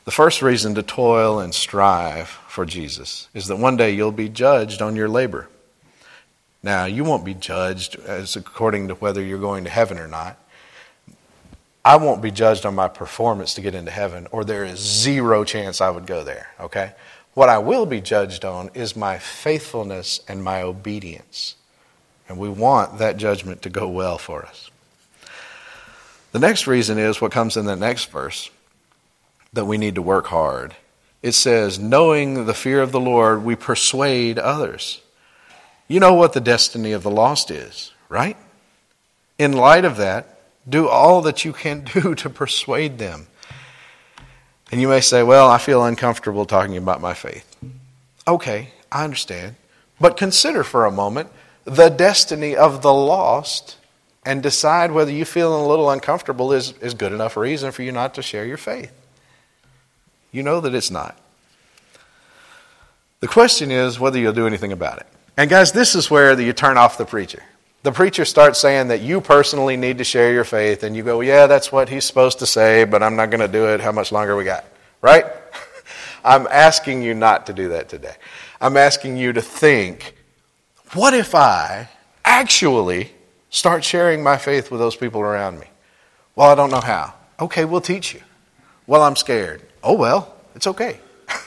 The 0.05 0.11
first 0.11 0.41
reason 0.41 0.75
to 0.75 0.83
toil 0.83 1.39
and 1.39 1.53
strive 1.53 2.29
for 2.29 2.65
Jesus 2.65 3.27
is 3.33 3.47
that 3.47 3.57
one 3.57 3.75
day 3.75 3.91
you'll 3.91 4.11
be 4.11 4.29
judged 4.29 4.81
on 4.81 4.95
your 4.95 5.09
labor. 5.09 5.49
Now, 6.63 6.85
you 6.85 7.03
won't 7.03 7.25
be 7.25 7.33
judged 7.33 7.97
as 7.97 8.35
according 8.35 8.87
to 8.87 8.95
whether 8.95 9.21
you're 9.21 9.39
going 9.39 9.63
to 9.65 9.69
heaven 9.69 9.99
or 9.99 10.07
not. 10.07 10.37
I 11.83 11.95
won't 11.95 12.21
be 12.21 12.31
judged 12.31 12.65
on 12.65 12.75
my 12.75 12.89
performance 12.89 13.53
to 13.53 13.61
get 13.61 13.75
into 13.75 13.91
heaven, 13.91 14.27
or 14.31 14.43
there 14.43 14.65
is 14.65 14.79
zero 14.79 15.43
chance 15.43 15.79
I 15.79 15.89
would 15.89 16.05
go 16.05 16.23
there, 16.23 16.47
okay? 16.59 16.91
What 17.37 17.49
I 17.49 17.59
will 17.59 17.85
be 17.85 18.01
judged 18.01 18.43
on 18.45 18.71
is 18.73 18.95
my 18.95 19.19
faithfulness 19.19 20.21
and 20.27 20.43
my 20.43 20.63
obedience. 20.63 21.53
And 22.27 22.39
we 22.39 22.49
want 22.49 22.97
that 22.97 23.17
judgment 23.17 23.61
to 23.61 23.69
go 23.69 23.87
well 23.87 24.17
for 24.17 24.43
us. 24.43 24.71
The 26.31 26.39
next 26.39 26.65
reason 26.65 26.97
is 26.97 27.21
what 27.21 27.31
comes 27.31 27.55
in 27.55 27.65
the 27.65 27.75
next 27.75 28.05
verse 28.09 28.49
that 29.53 29.65
we 29.65 29.77
need 29.77 29.93
to 29.93 30.01
work 30.01 30.25
hard. 30.25 30.75
It 31.21 31.33
says, 31.33 31.77
knowing 31.77 32.47
the 32.47 32.55
fear 32.55 32.81
of 32.81 32.91
the 32.91 32.99
Lord, 32.99 33.43
we 33.43 33.55
persuade 33.55 34.39
others. 34.39 35.03
You 35.87 35.99
know 35.99 36.15
what 36.15 36.33
the 36.33 36.41
destiny 36.41 36.91
of 36.91 37.03
the 37.03 37.11
lost 37.11 37.51
is, 37.51 37.91
right? 38.09 38.35
In 39.37 39.53
light 39.53 39.85
of 39.85 39.97
that, 39.97 40.39
do 40.67 40.87
all 40.87 41.21
that 41.21 41.45
you 41.45 41.53
can 41.53 41.81
do 41.93 42.15
to 42.15 42.31
persuade 42.31 42.97
them. 42.97 43.27
And 44.71 44.81
you 44.81 44.87
may 44.87 45.01
say, 45.01 45.23
well, 45.23 45.49
I 45.49 45.57
feel 45.57 45.83
uncomfortable 45.83 46.45
talking 46.45 46.77
about 46.77 47.01
my 47.01 47.13
faith. 47.13 47.55
Okay, 48.27 48.69
I 48.91 49.03
understand. 49.03 49.55
But 49.99 50.17
consider 50.17 50.63
for 50.63 50.85
a 50.85 50.91
moment 50.91 51.29
the 51.63 51.89
destiny 51.89 52.55
of 52.55 52.81
the 52.81 52.93
lost 52.93 53.77
and 54.25 54.43
decide 54.43 54.91
whether 54.91 55.11
you 55.11 55.23
feeling 55.25 55.63
a 55.63 55.67
little 55.67 55.89
uncomfortable 55.89 56.51
is, 56.51 56.73
is 56.81 56.93
good 56.93 57.13
enough 57.13 57.37
reason 57.37 57.71
for 57.71 57.83
you 57.83 57.91
not 57.91 58.13
to 58.15 58.21
share 58.21 58.45
your 58.45 58.57
faith. 58.57 58.91
You 60.31 60.43
know 60.43 60.59
that 60.59 60.75
it's 60.75 60.91
not. 60.91 61.17
The 63.21 63.27
question 63.27 63.71
is 63.71 63.99
whether 63.99 64.19
you'll 64.19 64.33
do 64.33 64.45
anything 64.45 64.71
about 64.71 64.99
it. 64.99 65.07
And 65.37 65.49
guys, 65.49 65.71
this 65.71 65.95
is 65.95 66.11
where 66.11 66.39
you 66.39 66.53
turn 66.53 66.77
off 66.77 66.97
the 66.97 67.05
preacher. 67.05 67.43
The 67.87 67.93
preacher 67.93 68.25
starts 68.25 68.59
saying 68.59 68.89
that 68.89 68.99
you 68.99 69.21
personally 69.21 69.77
need 69.77 69.99
to 69.99 70.03
share 70.03 70.33
your 70.33 70.43
faith, 70.43 70.83
and 70.83 70.93
you 70.93 71.03
go, 71.03 71.21
Yeah, 71.21 71.47
that's 71.47 71.71
what 71.71 71.87
he's 71.87 72.03
supposed 72.03 72.39
to 72.39 72.45
say, 72.45 72.83
but 72.83 73.01
I'm 73.01 73.15
not 73.15 73.29
going 73.29 73.39
to 73.39 73.47
do 73.47 73.69
it. 73.69 73.79
How 73.79 73.93
much 73.93 74.11
longer 74.11 74.35
we 74.35 74.43
got? 74.43 74.65
Right? 74.99 75.23
I'm 76.25 76.47
asking 76.47 77.01
you 77.01 77.13
not 77.13 77.45
to 77.45 77.53
do 77.53 77.69
that 77.69 77.87
today. 77.87 78.15
I'm 78.59 78.75
asking 78.75 79.15
you 79.15 79.31
to 79.31 79.41
think 79.41 80.17
what 80.95 81.13
if 81.13 81.33
I 81.33 81.87
actually 82.25 83.13
start 83.51 83.85
sharing 83.85 84.21
my 84.21 84.35
faith 84.35 84.69
with 84.69 84.81
those 84.81 84.97
people 84.97 85.21
around 85.21 85.57
me? 85.57 85.67
Well, 86.35 86.49
I 86.49 86.55
don't 86.55 86.71
know 86.71 86.81
how. 86.81 87.13
Okay, 87.39 87.63
we'll 87.63 87.79
teach 87.79 88.13
you. 88.13 88.19
Well, 88.85 89.01
I'm 89.01 89.15
scared. 89.15 89.61
Oh, 89.81 89.93
well, 89.93 90.35
it's 90.55 90.67
okay. 90.67 90.99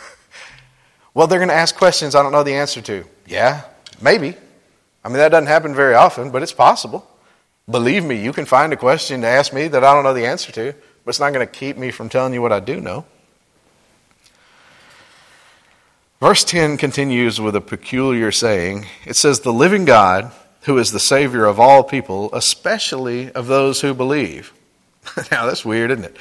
well, 1.13 1.27
they're 1.27 1.39
going 1.39 1.51
to 1.51 1.55
ask 1.55 1.77
questions 1.77 2.15
I 2.15 2.23
don't 2.23 2.33
know 2.33 2.45
the 2.45 2.55
answer 2.55 2.81
to. 2.81 3.05
Yeah, 3.27 3.65
maybe. 4.01 4.37
I 5.05 5.09
mean, 5.09 5.19
that 5.19 5.31
doesn't 5.31 5.47
happen 5.47 5.75
very 5.75 5.95
often, 5.95 6.31
but 6.31 6.43
it's 6.43 6.53
possible. 6.53 7.07
Believe 7.69 8.05
me, 8.05 8.23
you 8.23 8.33
can 8.33 8.45
find 8.45 8.73
a 8.73 8.77
question 8.77 9.21
to 9.23 9.27
ask 9.27 9.53
me 9.53 9.69
that 9.69 9.85
I 9.85 9.95
don't 9.95 10.05
know 10.05 10.15
the 10.15 10.27
answer 10.27 10.53
to, 10.53 10.75
but 11.05 11.09
it's 11.09 11.21
not 11.21 11.33
going 11.33 11.47
to 11.47 11.53
keep 11.53 11.77
me 11.77 11.91
from 11.91 12.09
telling 12.09 12.35
you 12.35 12.43
what 12.43 12.53
I 12.53 12.61
do 12.61 12.81
know. 12.81 13.05
Verse 16.21 16.45
10 16.45 16.77
continues 16.77 17.41
with 17.41 17.57
a 17.57 17.63
peculiar 17.63 18.31
saying. 18.31 18.87
It 19.07 19.17
says, 19.17 19.41
The 19.41 19.53
living 19.53 19.87
God, 19.87 20.33
who 20.63 20.77
is 20.77 20.93
the 20.93 21.01
Savior 21.01 21.47
of 21.47 21.59
all 21.59 21.83
people, 21.83 22.29
especially 22.35 23.33
of 23.33 23.47
those 23.47 23.81
who 23.81 23.95
believe. 23.95 24.53
now, 25.31 25.47
that's 25.47 25.65
weird, 25.65 25.91
isn't 25.91 26.05
it? 26.05 26.17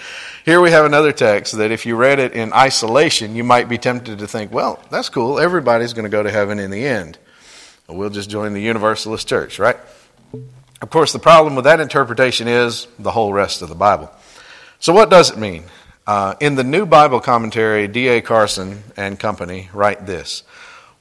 Here 0.46 0.62
we 0.62 0.72
have 0.72 0.86
another 0.86 1.12
text 1.12 1.58
that 1.58 1.72
if 1.72 1.86
you 1.86 1.98
read 1.98 2.20
it 2.20 2.32
in 2.32 2.54
isolation, 2.54 3.36
you 3.36 3.44
might 3.44 3.68
be 3.68 3.78
tempted 3.78 4.20
to 4.20 4.28
think, 4.28 4.54
well, 4.54 4.82
that's 4.90 5.10
cool. 5.10 5.38
Everybody's 5.38 5.92
going 5.92 6.06
to 6.06 6.10
go 6.10 6.24
to 6.24 6.32
heaven 6.32 6.60
in 6.60 6.72
the 6.72 6.86
end. 6.86 7.18
We'll 7.90 8.12
just 8.12 8.30
join 8.30 8.54
the 8.54 8.62
Universalist 8.62 9.28
Church, 9.28 9.58
right? 9.58 9.78
Of 10.82 10.92
course, 10.92 11.12
the 11.12 11.20
problem 11.20 11.56
with 11.56 11.66
that 11.66 11.80
interpretation 11.80 12.48
is 12.48 12.88
the 13.00 13.12
whole 13.12 13.34
rest 13.34 13.64
of 13.64 13.70
the 13.70 13.76
Bible. 13.76 14.12
So, 14.80 14.94
what 14.94 15.10
does 15.10 15.32
it 15.32 15.38
mean? 15.38 15.64
Uh, 16.06 16.36
in 16.40 16.56
the 16.56 16.64
New 16.64 16.86
Bible 16.86 17.20
Commentary, 17.20 17.88
D.A. 17.88 18.22
Carson 18.22 18.84
and 18.96 19.20
company 19.20 19.70
write 19.74 20.06
this. 20.06 20.44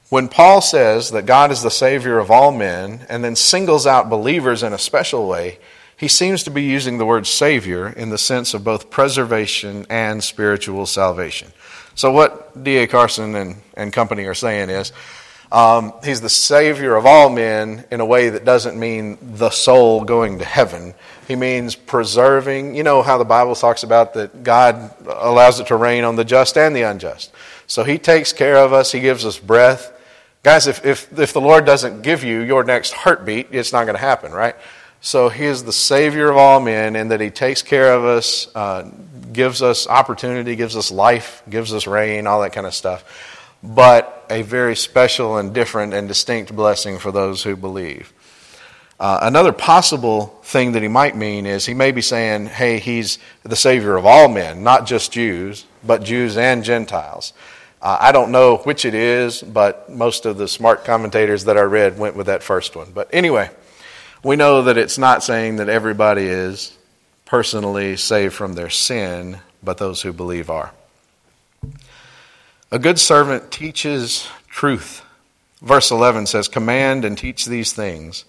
When 0.09 0.27
Paul 0.27 0.61
says 0.61 1.11
that 1.11 1.27
God 1.27 1.51
is 1.51 1.61
the 1.61 1.69
Savior 1.69 2.17
of 2.17 2.31
all 2.31 2.51
men 2.51 3.05
and 3.07 3.23
then 3.23 3.35
singles 3.35 3.85
out 3.85 4.09
believers 4.09 4.63
in 4.63 4.73
a 4.73 4.79
special 4.79 5.27
way, 5.27 5.59
he 5.95 6.07
seems 6.07 6.43
to 6.43 6.51
be 6.51 6.63
using 6.63 6.97
the 6.97 7.05
word 7.05 7.27
Savior 7.27 7.87
in 7.87 8.09
the 8.09 8.17
sense 8.17 8.55
of 8.55 8.63
both 8.63 8.89
preservation 8.89 9.85
and 9.89 10.23
spiritual 10.23 10.87
salvation. 10.87 11.51
So, 11.93 12.11
what 12.11 12.63
D.A. 12.63 12.87
Carson 12.87 13.35
and, 13.35 13.57
and 13.75 13.93
company 13.93 14.25
are 14.25 14.33
saying 14.33 14.69
is 14.69 14.91
um, 15.51 15.93
he's 16.03 16.21
the 16.21 16.29
Savior 16.29 16.95
of 16.95 17.05
all 17.05 17.29
men 17.29 17.85
in 17.89 18.01
a 18.01 18.05
way 18.05 18.29
that 18.29 18.45
doesn't 18.45 18.79
mean 18.79 19.17
the 19.21 19.49
soul 19.49 20.03
going 20.03 20.39
to 20.39 20.45
heaven. 20.45 20.93
He 21.27 21.35
means 21.35 21.75
preserving. 21.75 22.75
You 22.75 22.83
know 22.83 23.01
how 23.01 23.17
the 23.17 23.25
Bible 23.25 23.55
talks 23.55 23.83
about 23.83 24.13
that 24.13 24.43
God 24.43 24.93
allows 25.07 25.59
it 25.59 25.67
to 25.67 25.75
rain 25.75 26.03
on 26.03 26.15
the 26.15 26.25
just 26.25 26.57
and 26.57 26.75
the 26.75 26.83
unjust. 26.83 27.31
So 27.65 27.83
He 27.83 27.97
takes 27.97 28.31
care 28.31 28.57
of 28.57 28.73
us, 28.73 28.91
He 28.91 28.99
gives 28.99 29.25
us 29.25 29.39
breath. 29.39 29.91
Guys, 30.43 30.67
if, 30.67 30.85
if, 30.85 31.19
if 31.19 31.33
the 31.33 31.41
Lord 31.41 31.65
doesn't 31.65 32.03
give 32.03 32.23
you 32.23 32.41
your 32.41 32.63
next 32.63 32.93
heartbeat, 32.93 33.47
it's 33.51 33.73
not 33.73 33.83
going 33.83 33.95
to 33.95 34.01
happen, 34.01 34.31
right? 34.31 34.55
So 35.01 35.29
He 35.29 35.45
is 35.45 35.63
the 35.63 35.73
Savior 35.73 36.29
of 36.29 36.37
all 36.37 36.59
men 36.59 36.95
in 36.95 37.07
that 37.07 37.21
He 37.21 37.31
takes 37.31 37.63
care 37.63 37.93
of 37.93 38.05
us, 38.05 38.53
uh, 38.53 38.89
gives 39.33 39.63
us 39.63 39.87
opportunity, 39.87 40.55
gives 40.55 40.75
us 40.75 40.91
life, 40.91 41.41
gives 41.49 41.73
us 41.73 41.87
rain, 41.87 42.27
all 42.27 42.41
that 42.41 42.53
kind 42.53 42.67
of 42.67 42.75
stuff 42.75 43.37
but 43.63 44.25
a 44.29 44.41
very 44.41 44.75
special 44.75 45.37
and 45.37 45.53
different 45.53 45.93
and 45.93 46.07
distinct 46.07 46.55
blessing 46.55 46.99
for 46.99 47.11
those 47.11 47.43
who 47.43 47.55
believe. 47.55 48.13
Uh, 48.99 49.19
another 49.21 49.53
possible 49.53 50.27
thing 50.43 50.73
that 50.73 50.81
he 50.81 50.89
might 50.89 51.15
mean 51.15 51.45
is 51.45 51.65
he 51.65 51.73
may 51.73 51.91
be 51.91 52.01
saying, 52.01 52.47
hey, 52.47 52.79
he's 52.79 53.17
the 53.43 53.55
Savior 53.55 53.95
of 53.95 54.05
all 54.05 54.27
men, 54.27 54.61
not 54.61 54.85
just 54.85 55.11
Jews, 55.11 55.65
but 55.85 56.03
Jews 56.03 56.37
and 56.37 56.63
Gentiles. 56.63 57.33
Uh, 57.81 57.97
I 57.99 58.11
don't 58.11 58.31
know 58.31 58.57
which 58.57 58.83
it 58.83 58.93
is, 58.93 59.41
but 59.41 59.89
most 59.89 60.25
of 60.25 60.37
the 60.37 60.49
smart 60.49 60.83
commentators 60.83 61.45
that 61.45 61.57
I 61.57 61.61
read 61.61 61.97
went 61.97 62.17
with 62.17 62.25
that 62.25 62.43
first 62.43 62.75
one. 62.75 62.91
But 62.91 63.09
anyway, 63.13 63.49
we 64.21 64.35
know 64.35 64.63
that 64.63 64.77
it's 64.77 64.97
not 64.97 65.23
saying 65.23 65.57
that 65.57 65.69
everybody 65.69 66.25
is 66.25 66.77
personally 67.23 67.95
saved 67.95 68.33
from 68.33 68.53
their 68.53 68.69
sin, 68.69 69.39
but 69.63 69.77
those 69.77 70.01
who 70.01 70.11
believe 70.11 70.49
are. 70.49 70.73
A 72.71 72.77
good 72.77 72.99
servant 72.99 73.49
teaches 73.49 74.27
truth. 74.47 75.03
Verse 75.59 75.89
11 75.89 76.27
says, 76.27 76.47
Command 76.47 77.03
and 77.03 77.17
teach 77.17 77.45
these 77.45 77.73
things. 77.73 78.25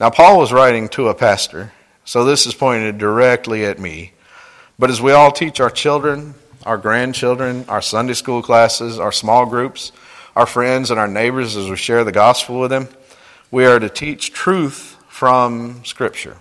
Now, 0.00 0.08
Paul 0.08 0.38
was 0.38 0.54
writing 0.54 0.88
to 0.90 1.08
a 1.08 1.14
pastor, 1.14 1.72
so 2.06 2.24
this 2.24 2.46
is 2.46 2.54
pointed 2.54 2.96
directly 2.96 3.66
at 3.66 3.78
me. 3.78 4.12
But 4.78 4.88
as 4.88 5.02
we 5.02 5.12
all 5.12 5.30
teach 5.30 5.60
our 5.60 5.68
children, 5.68 6.34
our 6.64 6.78
grandchildren, 6.78 7.66
our 7.68 7.82
Sunday 7.82 8.14
school 8.14 8.42
classes, 8.42 8.98
our 8.98 9.12
small 9.12 9.44
groups, 9.44 9.92
our 10.34 10.46
friends, 10.46 10.90
and 10.90 10.98
our 10.98 11.08
neighbors 11.08 11.54
as 11.54 11.68
we 11.68 11.76
share 11.76 12.04
the 12.04 12.12
gospel 12.12 12.60
with 12.60 12.70
them, 12.70 12.88
we 13.50 13.66
are 13.66 13.78
to 13.78 13.90
teach 13.90 14.32
truth 14.32 14.96
from 15.08 15.84
Scripture. 15.84 16.38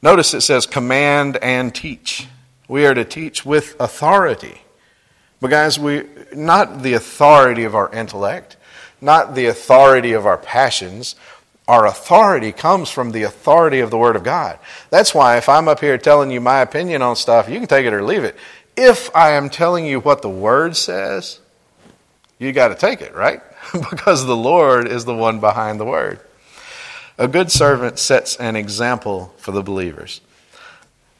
Notice 0.00 0.32
it 0.32 0.42
says 0.42 0.64
command 0.64 1.38
and 1.38 1.74
teach. 1.74 2.28
We 2.68 2.86
are 2.86 2.94
to 2.94 3.04
teach 3.04 3.44
with 3.44 3.74
authority. 3.80 4.60
But 5.40 5.50
guys, 5.50 5.78
we 5.78 6.04
not 6.34 6.82
the 6.82 6.94
authority 6.94 7.64
of 7.64 7.74
our 7.74 7.92
intellect, 7.92 8.56
not 9.00 9.34
the 9.34 9.46
authority 9.46 10.12
of 10.12 10.26
our 10.26 10.38
passions. 10.38 11.16
Our 11.68 11.86
authority 11.86 12.52
comes 12.52 12.90
from 12.90 13.10
the 13.10 13.24
authority 13.24 13.80
of 13.80 13.90
the 13.90 13.98
Word 13.98 14.16
of 14.16 14.22
God. 14.22 14.58
That's 14.90 15.14
why 15.14 15.36
if 15.36 15.48
I'm 15.48 15.68
up 15.68 15.80
here 15.80 15.98
telling 15.98 16.30
you 16.30 16.40
my 16.40 16.60
opinion 16.60 17.02
on 17.02 17.16
stuff, 17.16 17.48
you 17.48 17.58
can 17.58 17.66
take 17.66 17.86
it 17.86 17.92
or 17.92 18.04
leave 18.04 18.24
it. 18.24 18.36
If 18.76 19.14
I 19.16 19.32
am 19.32 19.50
telling 19.50 19.84
you 19.84 20.00
what 20.00 20.22
the 20.22 20.30
Word 20.30 20.76
says, 20.76 21.40
you 22.38 22.52
got 22.52 22.68
to 22.68 22.74
take 22.74 23.00
it, 23.00 23.14
right? 23.14 23.40
because 23.90 24.26
the 24.26 24.36
Lord 24.36 24.86
is 24.86 25.04
the 25.04 25.14
one 25.14 25.40
behind 25.40 25.80
the 25.80 25.84
Word. 25.84 26.20
A 27.18 27.26
good 27.26 27.50
servant 27.50 27.98
sets 27.98 28.36
an 28.36 28.56
example 28.56 29.34
for 29.38 29.52
the 29.52 29.62
believers. 29.62 30.20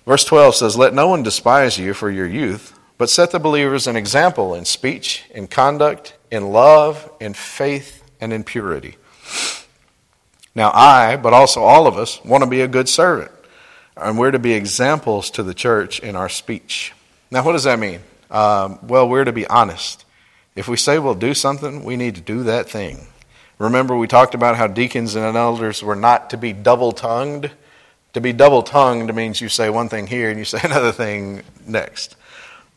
Verse 0.04 0.24
12 0.24 0.54
says, 0.54 0.76
Let 0.76 0.94
no 0.94 1.08
one 1.08 1.22
despise 1.22 1.78
you 1.78 1.94
for 1.94 2.10
your 2.10 2.26
youth, 2.26 2.78
but 2.98 3.10
set 3.10 3.30
the 3.30 3.38
believers 3.38 3.86
an 3.86 3.96
example 3.96 4.54
in 4.54 4.64
speech, 4.64 5.24
in 5.34 5.46
conduct, 5.46 6.14
in 6.30 6.50
love, 6.50 7.10
in 7.20 7.34
faith, 7.34 8.02
and 8.20 8.32
in 8.32 8.44
purity. 8.44 8.96
Now, 10.54 10.70
I, 10.72 11.16
but 11.16 11.34
also 11.34 11.62
all 11.62 11.86
of 11.86 11.98
us, 11.98 12.24
want 12.24 12.42
to 12.42 12.48
be 12.48 12.62
a 12.62 12.68
good 12.68 12.88
servant. 12.88 13.30
And 13.96 14.18
we're 14.18 14.30
to 14.30 14.38
be 14.38 14.52
examples 14.52 15.30
to 15.32 15.42
the 15.42 15.54
church 15.54 16.00
in 16.00 16.16
our 16.16 16.28
speech. 16.28 16.92
Now, 17.30 17.44
what 17.44 17.52
does 17.52 17.64
that 17.64 17.78
mean? 17.78 18.00
Um, 18.30 18.78
well, 18.82 19.08
we're 19.08 19.24
to 19.24 19.32
be 19.32 19.46
honest. 19.46 20.04
If 20.54 20.68
we 20.68 20.76
say 20.78 20.98
we'll 20.98 21.14
do 21.14 21.34
something, 21.34 21.84
we 21.84 21.96
need 21.96 22.14
to 22.14 22.20
do 22.22 22.42
that 22.44 22.68
thing. 22.68 23.06
Remember, 23.58 23.96
we 23.96 24.06
talked 24.06 24.34
about 24.34 24.56
how 24.56 24.66
deacons 24.66 25.14
and 25.14 25.36
elders 25.36 25.82
were 25.82 25.96
not 25.96 26.30
to 26.30 26.36
be 26.36 26.52
double 26.52 26.92
tongued. 26.92 27.50
To 28.14 28.20
be 28.20 28.32
double 28.32 28.62
tongued 28.62 29.14
means 29.14 29.40
you 29.40 29.48
say 29.48 29.68
one 29.68 29.88
thing 29.88 30.06
here 30.06 30.30
and 30.30 30.38
you 30.38 30.44
say 30.44 30.60
another 30.64 30.92
thing 30.92 31.42
next. 31.66 32.16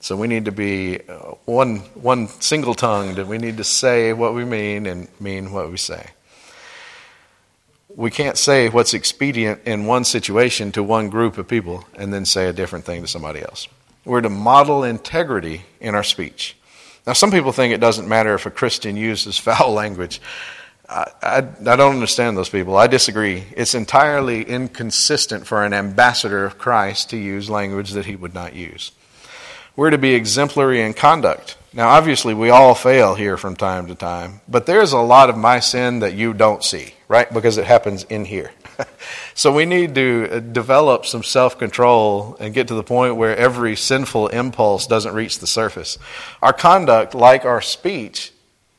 So 0.02 0.16
we 0.16 0.28
need 0.28 0.46
to 0.46 0.52
be 0.52 1.00
uh, 1.08 1.36
one, 1.46 1.80
one 1.94 2.28
single 2.28 2.74
tongued, 2.74 3.20
and 3.20 3.28
we 3.28 3.38
need 3.38 3.58
to 3.58 3.64
say 3.66 4.14
what 4.14 4.34
we 4.34 4.46
mean 4.46 4.86
and 4.86 5.08
mean 5.20 5.52
what 5.52 5.70
we 5.70 5.78
say. 5.78 6.12
We 7.96 8.10
can't 8.10 8.38
say 8.38 8.70
what's 8.70 8.94
expedient 8.94 9.62
in 9.66 9.86
one 9.86 10.06
situation 10.06 10.72
to 10.74 10.84
one 10.84 11.10
group 11.10 11.38
of 11.38 11.48
people 11.48 11.86
and 11.96 12.14
then 12.14 12.24
say 12.24 12.48
a 12.48 12.54
different 12.54 12.86
thing 12.86 13.02
to 13.02 13.08
somebody 13.08 13.42
else. 13.42 13.68
We're 14.06 14.22
to 14.22 14.30
model 14.30 14.84
integrity 14.84 15.64
in 15.82 15.96
our 15.96 16.04
speech. 16.04 16.56
Now, 17.06 17.14
some 17.14 17.32
people 17.32 17.52
think 17.52 17.74
it 17.74 17.82
doesn't 17.82 18.08
matter 18.08 18.34
if 18.36 18.46
a 18.46 18.52
Christian 18.52 18.96
uses 18.96 19.38
foul 19.40 19.74
language. 19.74 20.22
I, 20.88 21.12
I, 21.22 21.38
I, 21.38 21.76
don't 21.76 21.94
understand 21.94 22.38
those 22.38 22.50
people. 22.50 22.78
I 22.78 22.88
disagree. 22.88 23.44
It's 23.56 23.76
entirely 23.76 24.44
inconsistent 24.44 25.46
for 25.46 25.64
an 25.64 25.74
ambassador 25.74 26.46
of 26.46 26.58
Christ 26.58 27.10
to 27.12 27.18
use 27.18 27.50
language 27.50 27.92
that 27.92 28.06
he 28.06 28.16
would 28.16 28.34
not 28.34 28.56
use. 28.56 28.92
We're 29.80 29.92
to 29.92 29.98
be 29.98 30.13
exemplary 30.13 30.82
in 30.82 30.94
conduct. 30.94 31.56
Now, 31.72 31.88
obviously, 31.88 32.34
we 32.34 32.50
all 32.50 32.76
fail 32.76 33.15
here 33.15 33.38
from 33.38 33.56
time 33.56 33.88
to 33.88 33.96
time, 33.96 34.42
but 34.46 34.65
there's 34.65 34.92
a 34.92 35.00
lot 35.00 35.30
of 35.30 35.38
my 35.38 35.62
sin 35.62 36.00
that 36.00 36.13
you 36.13 36.34
don't 36.34 36.62
see, 36.62 36.96
right? 37.08 37.32
Because 37.34 37.58
it 37.58 37.63
happens 37.63 38.04
in 38.04 38.26
here. 38.26 38.52
so 39.36 39.54
we 39.54 39.63
need 39.63 39.96
to 39.96 40.28
uh, 40.30 40.39
develop 40.39 41.06
some 41.06 41.24
self 41.24 41.58
control 41.58 42.36
and 42.42 42.54
get 42.54 42.68
to 42.68 42.74
the 42.74 42.84
point 42.84 43.15
where 43.15 43.34
every 43.38 43.78
sinful 43.78 44.28
impulse 44.28 44.86
doesn't 44.86 45.13
reach 45.13 45.39
the 45.39 45.48
surface. 45.48 45.98
Our 46.42 46.52
conduct, 46.52 47.15
like 47.15 47.46
our 47.46 47.62
speech, 47.62 48.34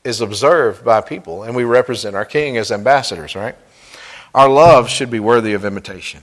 is 0.04 0.20
observed 0.20 0.84
by 0.84 1.00
people, 1.00 1.44
and 1.44 1.56
we 1.56 1.64
represent 1.64 2.14
our 2.14 2.26
king 2.26 2.58
as 2.58 2.70
ambassadors, 2.70 3.34
right? 3.34 3.56
Our 4.34 4.50
love 4.50 4.90
should 4.90 5.10
be 5.10 5.18
worthy 5.18 5.54
of 5.54 5.64
imitation. 5.64 6.20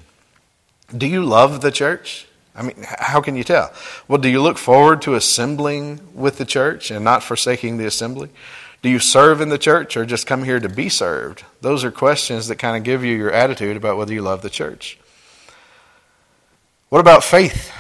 Do 0.95 1.07
you 1.07 1.25
love 1.25 1.61
the 1.61 1.71
church? 1.71 2.26
I 2.57 2.63
mean, 2.63 2.75
how 2.83 3.21
can 3.21 3.35
you 3.35 3.43
tell? 3.43 3.71
Well, 4.07 4.17
do 4.17 4.29
you 4.29 4.41
look 4.41 4.57
forward 4.57 5.01
to 5.03 5.15
assembling 5.15 6.01
with 6.13 6.37
the 6.37 6.45
church 6.45 6.89
and 6.91 7.05
not 7.05 7.23
forsaking 7.23 7.77
the 7.77 7.85
assembly? 7.85 8.29
Do 8.81 8.89
you 8.89 8.99
serve 8.99 9.41
in 9.41 9.49
the 9.49 9.57
church 9.57 9.95
or 9.95 10.05
just 10.05 10.27
come 10.27 10.43
here 10.43 10.59
to 10.59 10.69
be 10.69 10.89
served? 10.89 11.43
Those 11.61 11.83
are 11.83 11.91
questions 11.91 12.47
that 12.47 12.55
kind 12.57 12.75
of 12.75 12.83
give 12.83 13.03
you 13.03 13.15
your 13.15 13.31
attitude 13.31 13.77
about 13.77 13.97
whether 13.97 14.13
you 14.13 14.21
love 14.21 14.41
the 14.41 14.49
church. 14.49 14.97
What 16.89 16.99
about 16.99 17.23
faith? 17.23 17.71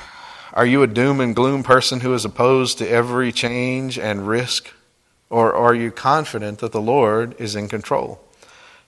Are 0.53 0.65
you 0.65 0.83
a 0.83 0.87
doom 0.87 1.19
and 1.19 1.35
gloom 1.35 1.63
person 1.63 1.99
who 1.99 2.13
is 2.13 2.25
opposed 2.25 2.77
to 2.77 2.89
every 2.89 3.31
change 3.31 3.97
and 3.97 4.27
risk 4.27 4.73
or 5.29 5.53
are 5.53 5.73
you 5.73 5.91
confident 5.91 6.59
that 6.59 6.71
the 6.71 6.81
Lord 6.81 7.35
is 7.39 7.55
in 7.55 7.67
control? 7.67 8.21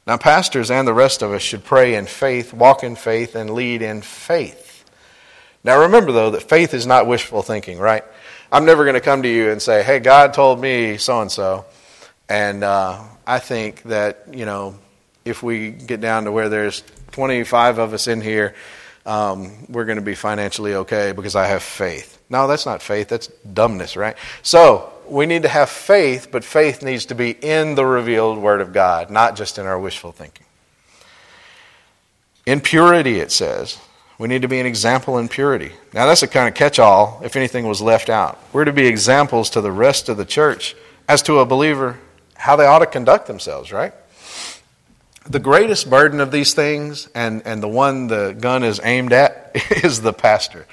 Now, 0.08 0.18
pastors 0.18 0.72
and 0.72 0.88
the 0.88 0.94
rest 0.94 1.22
of 1.22 1.32
us 1.32 1.42
should 1.42 1.64
pray 1.64 1.96
in 1.96 2.06
faith, 2.06 2.54
walk 2.54 2.84
in 2.84 2.96
faith, 2.96 3.36
and 3.36 3.50
lead 3.50 3.82
in 3.82 4.02
faith. 4.02 4.69
Now, 5.64 5.82
remember, 5.82 6.12
though, 6.12 6.32
that 6.32 6.44
faith 6.44 6.74
is 6.74 6.88
not 6.88 7.08
wishful 7.08 7.42
thinking, 7.42 7.80
right? 7.80 8.04
I'm 8.52 8.66
never 8.66 8.84
going 8.84 8.96
to 8.96 9.02
come 9.02 9.24
to 9.24 9.30
you 9.30 9.52
and 9.52 9.62
say, 9.62 9.84
hey, 9.84 10.00
God 10.00 10.34
told 10.34 10.60
me 10.60 10.98
so 10.98 11.22
and 11.22 11.32
so. 11.32 11.66
And 12.28 12.64
uh, 12.64 13.04
I 13.28 13.40
think 13.40 13.84
that, 13.84 14.26
you 14.32 14.46
know, 14.46 14.76
if 15.26 15.44
we 15.44 15.72
get 15.72 16.02
down 16.02 16.24
to 16.26 16.32
where 16.32 16.50
there's 16.50 16.84
25 17.12 17.78
of 17.78 17.94
us 17.94 18.08
in 18.08 18.22
here, 18.22 18.56
um, 19.06 19.66
we're 19.68 19.86
going 19.86 19.98
to 19.98 20.04
be 20.04 20.16
financially 20.16 20.76
okay 20.76 21.12
because 21.12 21.36
I 21.36 21.48
have 21.48 21.64
faith. 21.64 22.18
No, 22.30 22.48
that's 22.48 22.66
not 22.66 22.82
faith. 22.82 23.10
That's 23.10 23.28
dumbness, 23.28 23.98
right? 23.98 24.16
So, 24.44 24.94
we 25.08 25.26
need 25.26 25.42
to 25.42 25.50
have 25.50 25.70
faith, 25.70 26.30
but 26.32 26.44
faith 26.44 26.84
needs 26.84 27.06
to 27.08 27.16
be 27.16 27.32
in 27.32 27.76
the 27.76 27.86
revealed 27.86 28.38
Word 28.38 28.62
of 28.62 28.74
God, 28.74 29.10
not 29.10 29.36
just 29.36 29.58
in 29.58 29.66
our 29.66 29.80
wishful 29.80 30.12
thinking. 30.12 30.46
In 32.46 32.62
purity, 32.62 33.20
it 33.20 33.32
says. 33.32 33.80
We 34.20 34.28
need 34.28 34.42
to 34.42 34.50
be 34.50 34.60
an 34.60 34.66
example 34.66 35.18
in 35.18 35.30
purity. 35.30 35.72
Now, 35.94 36.06
that's 36.06 36.24
a 36.24 36.28
kind 36.28 36.50
of 36.50 36.54
catch 36.54 36.78
all 36.78 37.22
if 37.24 37.38
anything 37.38 37.66
was 37.66 37.82
left 37.82 38.10
out. 38.10 38.38
We're 38.52 38.66
to 38.66 38.74
be 38.74 38.86
examples 38.86 39.50
to 39.52 39.62
the 39.62 39.72
rest 39.72 40.10
of 40.10 40.18
the 40.18 40.26
church 40.26 40.76
as 41.08 41.22
to 41.24 41.40
a 41.40 41.46
believer 41.46 41.98
how 42.36 42.58
they 42.58 42.66
ought 42.66 42.80
to 42.80 42.86
conduct 42.86 43.28
themselves, 43.28 43.72
right? 43.72 43.94
The 45.30 45.40
greatest 45.40 45.90
burden 45.90 46.20
of 46.20 46.32
these 46.32 46.54
things, 46.54 47.08
and, 47.16 47.44
and 47.46 47.64
the 47.64 47.68
one 47.68 48.08
the 48.08 48.36
gun 48.38 48.64
is 48.64 48.80
aimed 48.84 49.14
at, 49.14 49.52
is 49.84 50.02
the 50.02 50.14
pastor. 50.14 50.68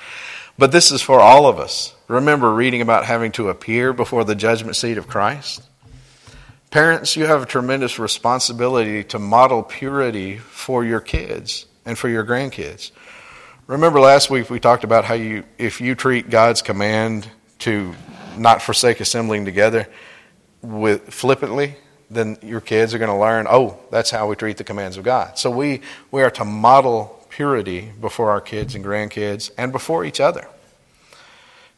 But 0.59 0.73
this 0.73 0.91
is 0.91 1.03
for 1.03 1.21
all 1.21 1.47
of 1.47 1.59
us. 1.59 1.95
Remember 2.09 2.53
reading 2.53 2.81
about 2.81 3.05
having 3.05 3.33
to 3.33 3.49
appear 3.49 3.93
before 3.93 4.25
the 4.25 4.35
judgment 4.35 4.77
seat 4.77 4.99
of 4.99 5.07
Christ? 5.07 5.63
Parents, 6.71 7.17
you 7.17 7.27
have 7.27 7.43
a 7.43 7.47
tremendous 7.47 7.99
responsibility 7.99 9.05
to 9.05 9.19
model 9.19 9.63
purity 9.63 10.39
for 10.39 10.85
your 10.85 11.01
kids 11.01 11.67
and 11.85 11.97
for 11.97 12.09
your 12.09 12.25
grandkids. 12.25 12.91
Remember 13.67 13.99
last 13.99 14.31
week 14.31 14.49
we 14.49 14.61
talked 14.61 14.85
about 14.85 15.05
how 15.05 15.15
you 15.15 15.43
if 15.59 15.81
you 15.81 15.97
treat 15.97 16.31
God's 16.31 16.63
command 16.63 17.29
to 17.61 17.95
not 18.39 18.63
forsake 18.63 19.01
assembling 19.01 19.45
together 19.45 19.89
with 20.63 21.13
flippantly, 21.13 21.75
then 22.09 22.39
your 22.43 22.61
kids 22.61 22.95
are 22.95 22.99
going 22.99 23.11
to 23.11 23.17
learn, 23.17 23.47
oh, 23.49 23.79
that's 23.91 24.11
how 24.11 24.29
we 24.29 24.37
treat 24.37 24.57
the 24.57 24.65
commands 24.65 24.97
of 24.97 25.05
God. 25.05 25.37
So 25.37 25.51
we, 25.51 25.81
we 26.11 26.23
are 26.23 26.31
to 26.33 26.45
model 26.45 27.27
purity 27.29 27.93
before 28.01 28.31
our 28.31 28.41
kids 28.41 28.75
and 28.75 28.85
grandkids 28.85 29.51
and 29.59 29.73
before 29.73 30.05
each 30.05 30.21
other. 30.21 30.47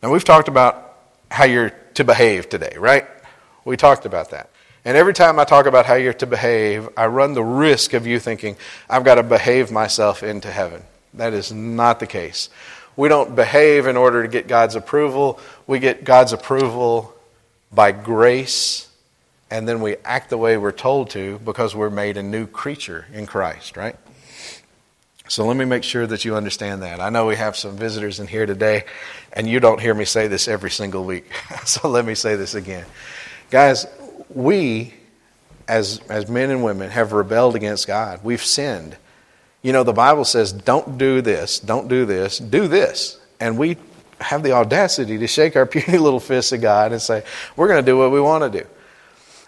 Now, 0.03 0.13
we've 0.13 0.25
talked 0.25 0.49
about 0.49 0.97
how 1.31 1.45
you're 1.45 1.71
to 1.95 2.05
behave 2.05 2.49
today, 2.49 2.75
right? 2.79 3.07
We 3.65 3.77
talked 3.77 4.05
about 4.05 4.31
that. 4.31 4.51
And 4.85 4.97
every 4.97 5.15
time 5.15 5.39
I 5.39 5.45
talk 5.45 5.67
about 5.67 5.87
how 5.87 5.95
you're 5.95 6.13
to 6.15 6.27
behave, 6.27 6.89
I 6.97 7.07
run 7.07 7.35
the 7.35 7.43
risk 7.43 7.95
of 7.95 8.07
you 8.07 8.19
thinking, 8.19 8.57
I've 8.89 9.05
got 9.05 9.17
to 9.17 9.23
behave 9.23 9.73
myself 9.73 10.23
into 10.23 10.51
heaven. 10.51 10.83
That 11.15 11.33
is 11.33 11.53
not 11.53 12.01
the 12.01 12.07
case. 12.07 12.49
We 12.97 13.09
don't 13.09 13.37
behave 13.37 13.87
in 13.87 13.97
order 13.97 14.23
to 14.23 14.29
get 14.29 14.49
God's 14.49 14.75
approval. 14.75 15.39
We 15.67 15.79
get 15.79 16.05
God's 16.05 16.33
approval 16.33 17.15
by 17.73 17.93
grace, 17.93 18.89
and 19.51 19.69
then 19.69 19.81
we 19.81 19.97
act 20.05 20.31
the 20.31 20.39
way 20.39 20.57
we're 20.57 20.73
told 20.73 21.11
to 21.11 21.39
because 21.45 21.75
we're 21.75 21.91
made 21.91 22.17
a 22.17 22.23
new 22.23 22.47
creature 22.47 23.07
in 23.13 23.27
Christ, 23.27 23.77
right? 23.77 23.97
So 25.29 25.47
let 25.47 25.59
me 25.59 25.67
make 25.67 25.85
sure 25.85 26.07
that 26.07 26.25
you 26.25 26.37
understand 26.37 26.83
that. 26.83 27.01
I 27.01 27.11
know 27.11 27.27
we 27.27 27.37
have 27.37 27.55
some 27.55 27.77
visitors 27.77 28.19
in 28.19 28.27
here 28.27 28.47
today, 28.47 28.85
and 29.33 29.47
you 29.47 29.61
don't 29.61 29.81
hear 29.81 29.95
me 29.95 30.07
say 30.07 30.27
this 30.27 30.49
every 30.49 30.71
single 30.71 31.05
week. 31.05 31.31
so 31.67 31.89
let 31.89 32.05
me 32.07 32.15
say 32.15 32.35
this 32.37 32.55
again. 32.55 32.87
Guys, 33.51 33.87
we, 34.31 34.95
as, 35.69 36.01
as 36.09 36.29
men 36.29 36.51
and 36.51 36.65
women, 36.65 36.91
have 36.91 37.13
rebelled 37.13 37.57
against 37.57 37.87
God. 37.87 38.21
We've 38.25 38.43
sinned. 38.43 38.97
You 39.63 39.73
know, 39.73 39.83
the 39.83 39.93
Bible 39.93 40.25
says, 40.25 40.53
don't 40.53 40.99
do 40.99 41.21
this, 41.21 41.59
don't 41.59 41.89
do 41.89 42.05
this, 42.07 42.39
do 42.39 42.69
this. 42.69 43.19
And 43.41 43.59
we 43.59 43.77
have 44.21 44.43
the 44.43 44.53
audacity 44.53 45.19
to 45.19 45.27
shake 45.27 45.57
our 45.57 45.67
puny 45.67 45.99
little 45.99 46.21
fists 46.21 46.53
at 46.53 46.61
God 46.61 46.93
and 46.93 47.03
say, 47.03 47.25
we're 47.57 47.69
going 47.69 47.85
to 47.85 47.91
do 47.91 47.99
what 47.99 48.13
we 48.13 48.21
want 48.21 48.51
to 48.51 48.61
do. 48.61 48.67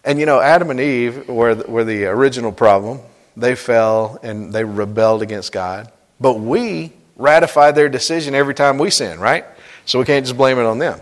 And 0.05 0.19
you 0.19 0.27
know, 0.27 0.41
Adam 0.41 0.71
and 0.71 0.81
Eve 0.81 1.29
were, 1.29 1.55
were 1.55 1.85
the 1.85 2.07
original 2.07 2.53
problem. 2.53 3.01
They 3.37 3.55
fell 3.55 4.19
and 4.23 4.53
they 4.53 4.65
rebelled 4.65 5.23
against 5.23 5.53
God. 5.53 5.93
But 6.19 6.41
we 6.41 6.93
ratify 7.17 7.73
their 7.73 7.89
decision 7.89 8.35
every 8.35 8.55
time 8.55 8.79
we 8.79 8.91
sin, 8.91 9.21
right? 9.21 9.45
So 9.85 9.99
we 9.99 10.05
can't 10.05 10.25
just 10.25 10.37
blame 10.37 10.59
it 10.59 10.65
on 10.65 10.79
them. 10.79 11.01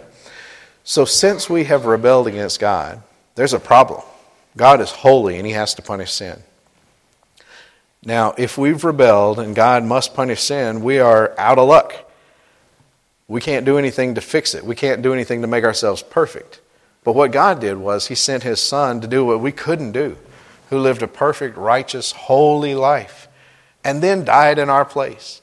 So 0.84 1.04
since 1.04 1.48
we 1.48 1.64
have 1.64 1.86
rebelled 1.86 2.26
against 2.26 2.61
God, 2.61 3.02
there's 3.34 3.52
a 3.52 3.61
problem. 3.61 4.02
God 4.56 4.80
is 4.80 4.90
holy 4.90 5.36
and 5.36 5.46
he 5.46 5.52
has 5.52 5.74
to 5.74 5.82
punish 5.82 6.12
sin. 6.12 6.42
Now, 8.05 8.34
if 8.38 8.57
we've 8.57 8.84
rebelled 8.84 9.38
and 9.38 9.55
God 9.55 9.84
must 9.84 10.14
punish 10.14 10.42
sin, 10.42 10.82
we 10.82 10.99
are 10.99 11.34
out 11.38 11.59
of 11.59 11.68
luck. 11.68 12.09
We 13.26 13.40
can't 13.40 13.66
do 13.66 13.76
anything 13.76 14.14
to 14.14 14.20
fix 14.20 14.55
it. 14.55 14.64
We 14.64 14.74
can't 14.74 15.03
do 15.03 15.12
anything 15.12 15.42
to 15.42 15.49
make 15.49 15.64
ourselves 15.64 16.03
perfect. 16.03 16.61
But 17.05 17.14
what 17.14 17.32
God 17.32 17.61
did 17.61 17.78
was 17.78 18.09
He 18.09 18.14
sent 18.14 18.42
His 18.42 18.61
Son 18.61 19.01
to 19.01 19.07
do 19.07 19.24
what 19.24 19.40
we 19.40 19.53
couldn't 19.53 19.92
do, 19.92 20.16
who 20.70 20.78
lived 20.78 21.03
a 21.03 21.09
perfect, 21.09 21.57
righteous, 21.57 22.12
holy 22.12 22.74
life, 22.74 23.28
and 23.84 24.03
then 24.03 24.24
died 24.24 24.59
in 24.59 24.68
our 24.68 24.84
place. 24.84 25.42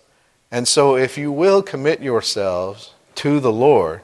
And 0.51 0.67
so, 0.67 0.95
if 0.95 1.17
you 1.17 1.31
will 1.31 1.61
commit 1.61 2.01
yourselves 2.01 2.93
to 3.15 3.39
the 3.39 3.51
Lord, 3.51 4.01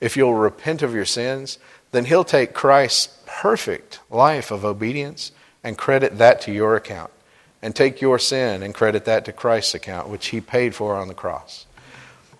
if 0.00 0.16
you'll 0.16 0.34
repent 0.34 0.82
of 0.82 0.94
your 0.94 1.04
sins, 1.04 1.58
then 1.90 2.06
He'll 2.06 2.24
take 2.24 2.54
Christ's 2.54 3.18
perfect 3.26 4.00
life 4.10 4.50
of 4.50 4.64
obedience 4.64 5.32
and 5.62 5.78
credit 5.78 6.18
that 6.18 6.40
to 6.42 6.52
your 6.52 6.76
account, 6.76 7.10
and 7.62 7.74
take 7.74 8.00
your 8.00 8.18
sin 8.18 8.62
and 8.62 8.74
credit 8.74 9.04
that 9.04 9.24
to 9.24 9.32
Christ's 9.32 9.74
account, 9.74 10.08
which 10.08 10.28
He 10.28 10.40
paid 10.40 10.74
for 10.74 10.96
on 10.96 11.08
the 11.08 11.14
cross. 11.14 11.66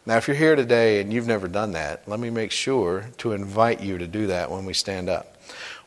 Now, 0.04 0.16
if 0.16 0.26
you're 0.26 0.36
here 0.36 0.56
today 0.56 1.00
and 1.00 1.12
you've 1.12 1.28
never 1.28 1.46
done 1.46 1.72
that, 1.72 2.06
let 2.08 2.18
me 2.18 2.28
make 2.28 2.50
sure 2.50 3.06
to 3.18 3.32
invite 3.32 3.80
you 3.80 3.98
to 3.98 4.06
do 4.08 4.26
that 4.26 4.50
when 4.50 4.64
we 4.64 4.72
stand 4.72 5.08
up. 5.08 5.36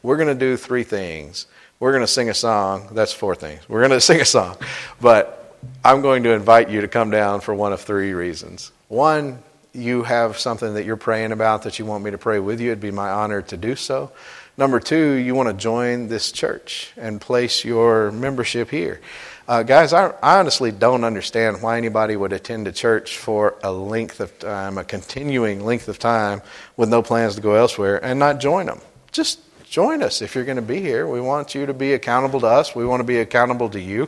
We're 0.01 0.15
going 0.15 0.29
to 0.29 0.35
do 0.35 0.55
three 0.55 0.83
things. 0.83 1.47
We're 1.79 1.91
going 1.91 2.03
to 2.03 2.07
sing 2.07 2.29
a 2.29 2.33
song. 2.33 2.89
That's 2.93 3.11
four 3.11 3.35
things. 3.35 3.67
We're 3.67 3.81
going 3.81 3.91
to 3.99 4.01
sing 4.01 4.21
a 4.21 4.25
song. 4.25 4.55
But 5.01 5.57
I'm 5.83 6.01
going 6.01 6.23
to 6.23 6.31
invite 6.31 6.69
you 6.69 6.81
to 6.81 6.87
come 6.87 7.09
down 7.09 7.41
for 7.41 7.53
one 7.53 7.73
of 7.73 7.81
three 7.81 8.13
reasons. 8.13 8.71
One, 8.87 9.43
you 9.73 10.03
have 10.03 10.37
something 10.37 10.75
that 10.75 10.85
you're 10.85 10.95
praying 10.95 11.33
about 11.33 11.63
that 11.63 11.77
you 11.77 11.85
want 11.85 12.03
me 12.03 12.11
to 12.11 12.17
pray 12.17 12.39
with 12.39 12.61
you. 12.61 12.69
It'd 12.69 12.79
be 12.79 12.91
my 12.91 13.09
honor 13.09 13.41
to 13.41 13.57
do 13.57 13.75
so. 13.75 14.11
Number 14.57 14.79
two, 14.79 15.13
you 15.15 15.35
want 15.35 15.49
to 15.49 15.53
join 15.53 16.07
this 16.07 16.31
church 16.31 16.93
and 16.95 17.19
place 17.19 17.65
your 17.65 18.11
membership 18.11 18.69
here. 18.69 19.01
Uh, 19.47 19.63
guys, 19.63 19.91
I, 19.91 20.11
I, 20.23 20.39
honestly 20.39 20.71
don't 20.71 21.03
understand 21.03 21.61
why 21.61 21.77
anybody 21.77 22.15
would 22.15 22.31
attend 22.31 22.67
a 22.67 22.71
church 22.71 23.17
for 23.17 23.55
a 23.63 23.71
length 23.71 24.21
of 24.21 24.39
time, 24.39 24.77
a 24.77 24.83
continuing 24.85 25.63
length 25.65 25.87
of 25.87 25.99
time, 25.99 26.41
with 26.77 26.89
no 26.89 27.03
plans 27.03 27.35
to 27.35 27.41
go 27.41 27.53
elsewhere 27.53 28.03
and 28.03 28.17
not 28.17 28.39
join 28.39 28.65
them. 28.67 28.79
Just 29.11 29.39
join 29.65 30.01
us 30.01 30.21
if 30.21 30.33
you're 30.33 30.45
going 30.45 30.55
to 30.55 30.61
be 30.61 30.79
here. 30.79 31.05
We 31.05 31.19
want 31.19 31.53
you 31.53 31.65
to 31.65 31.73
be 31.73 31.93
accountable 31.93 32.39
to 32.39 32.47
us, 32.47 32.73
we 32.73 32.85
want 32.85 33.01
to 33.01 33.05
be 33.05 33.19
accountable 33.19 33.69
to 33.71 33.79
you. 33.79 34.07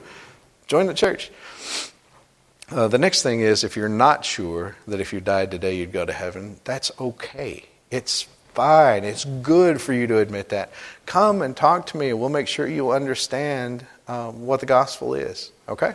Join 0.66 0.88
the 0.88 0.94
church. 0.94 1.30
Uh, 2.72 2.88
the 2.88 2.98
next 2.98 3.22
thing 3.22 3.42
is 3.42 3.64
if 3.64 3.76
you're 3.76 3.90
not 3.90 4.26
sure 4.26 4.76
that 4.88 5.00
if 5.00 5.14
you 5.14 5.20
died 5.20 5.52
today 5.52 5.76
you'd 5.76 5.92
go 5.92 6.06
to 6.06 6.14
heaven, 6.14 6.60
that's 6.64 6.92
okay. 7.00 7.66
It's 7.92 8.28
fine. 8.58 9.04
It's 9.04 9.24
good 9.24 9.80
for 9.80 9.94
you 9.94 10.08
to 10.08 10.18
admit 10.18 10.50
that. 10.50 10.72
Come 11.06 11.44
and 11.44 11.56
talk 11.56 11.86
to 11.88 11.98
me, 11.98 12.10
and 12.10 12.20
we'll 12.20 12.30
make 12.30 12.48
sure 12.48 12.68
you 12.68 12.90
understand 12.90 13.86
um, 14.08 14.48
what 14.48 14.62
the 14.62 14.66
gospel 14.66 15.14
is. 15.14 15.52
Okay? 15.70 15.94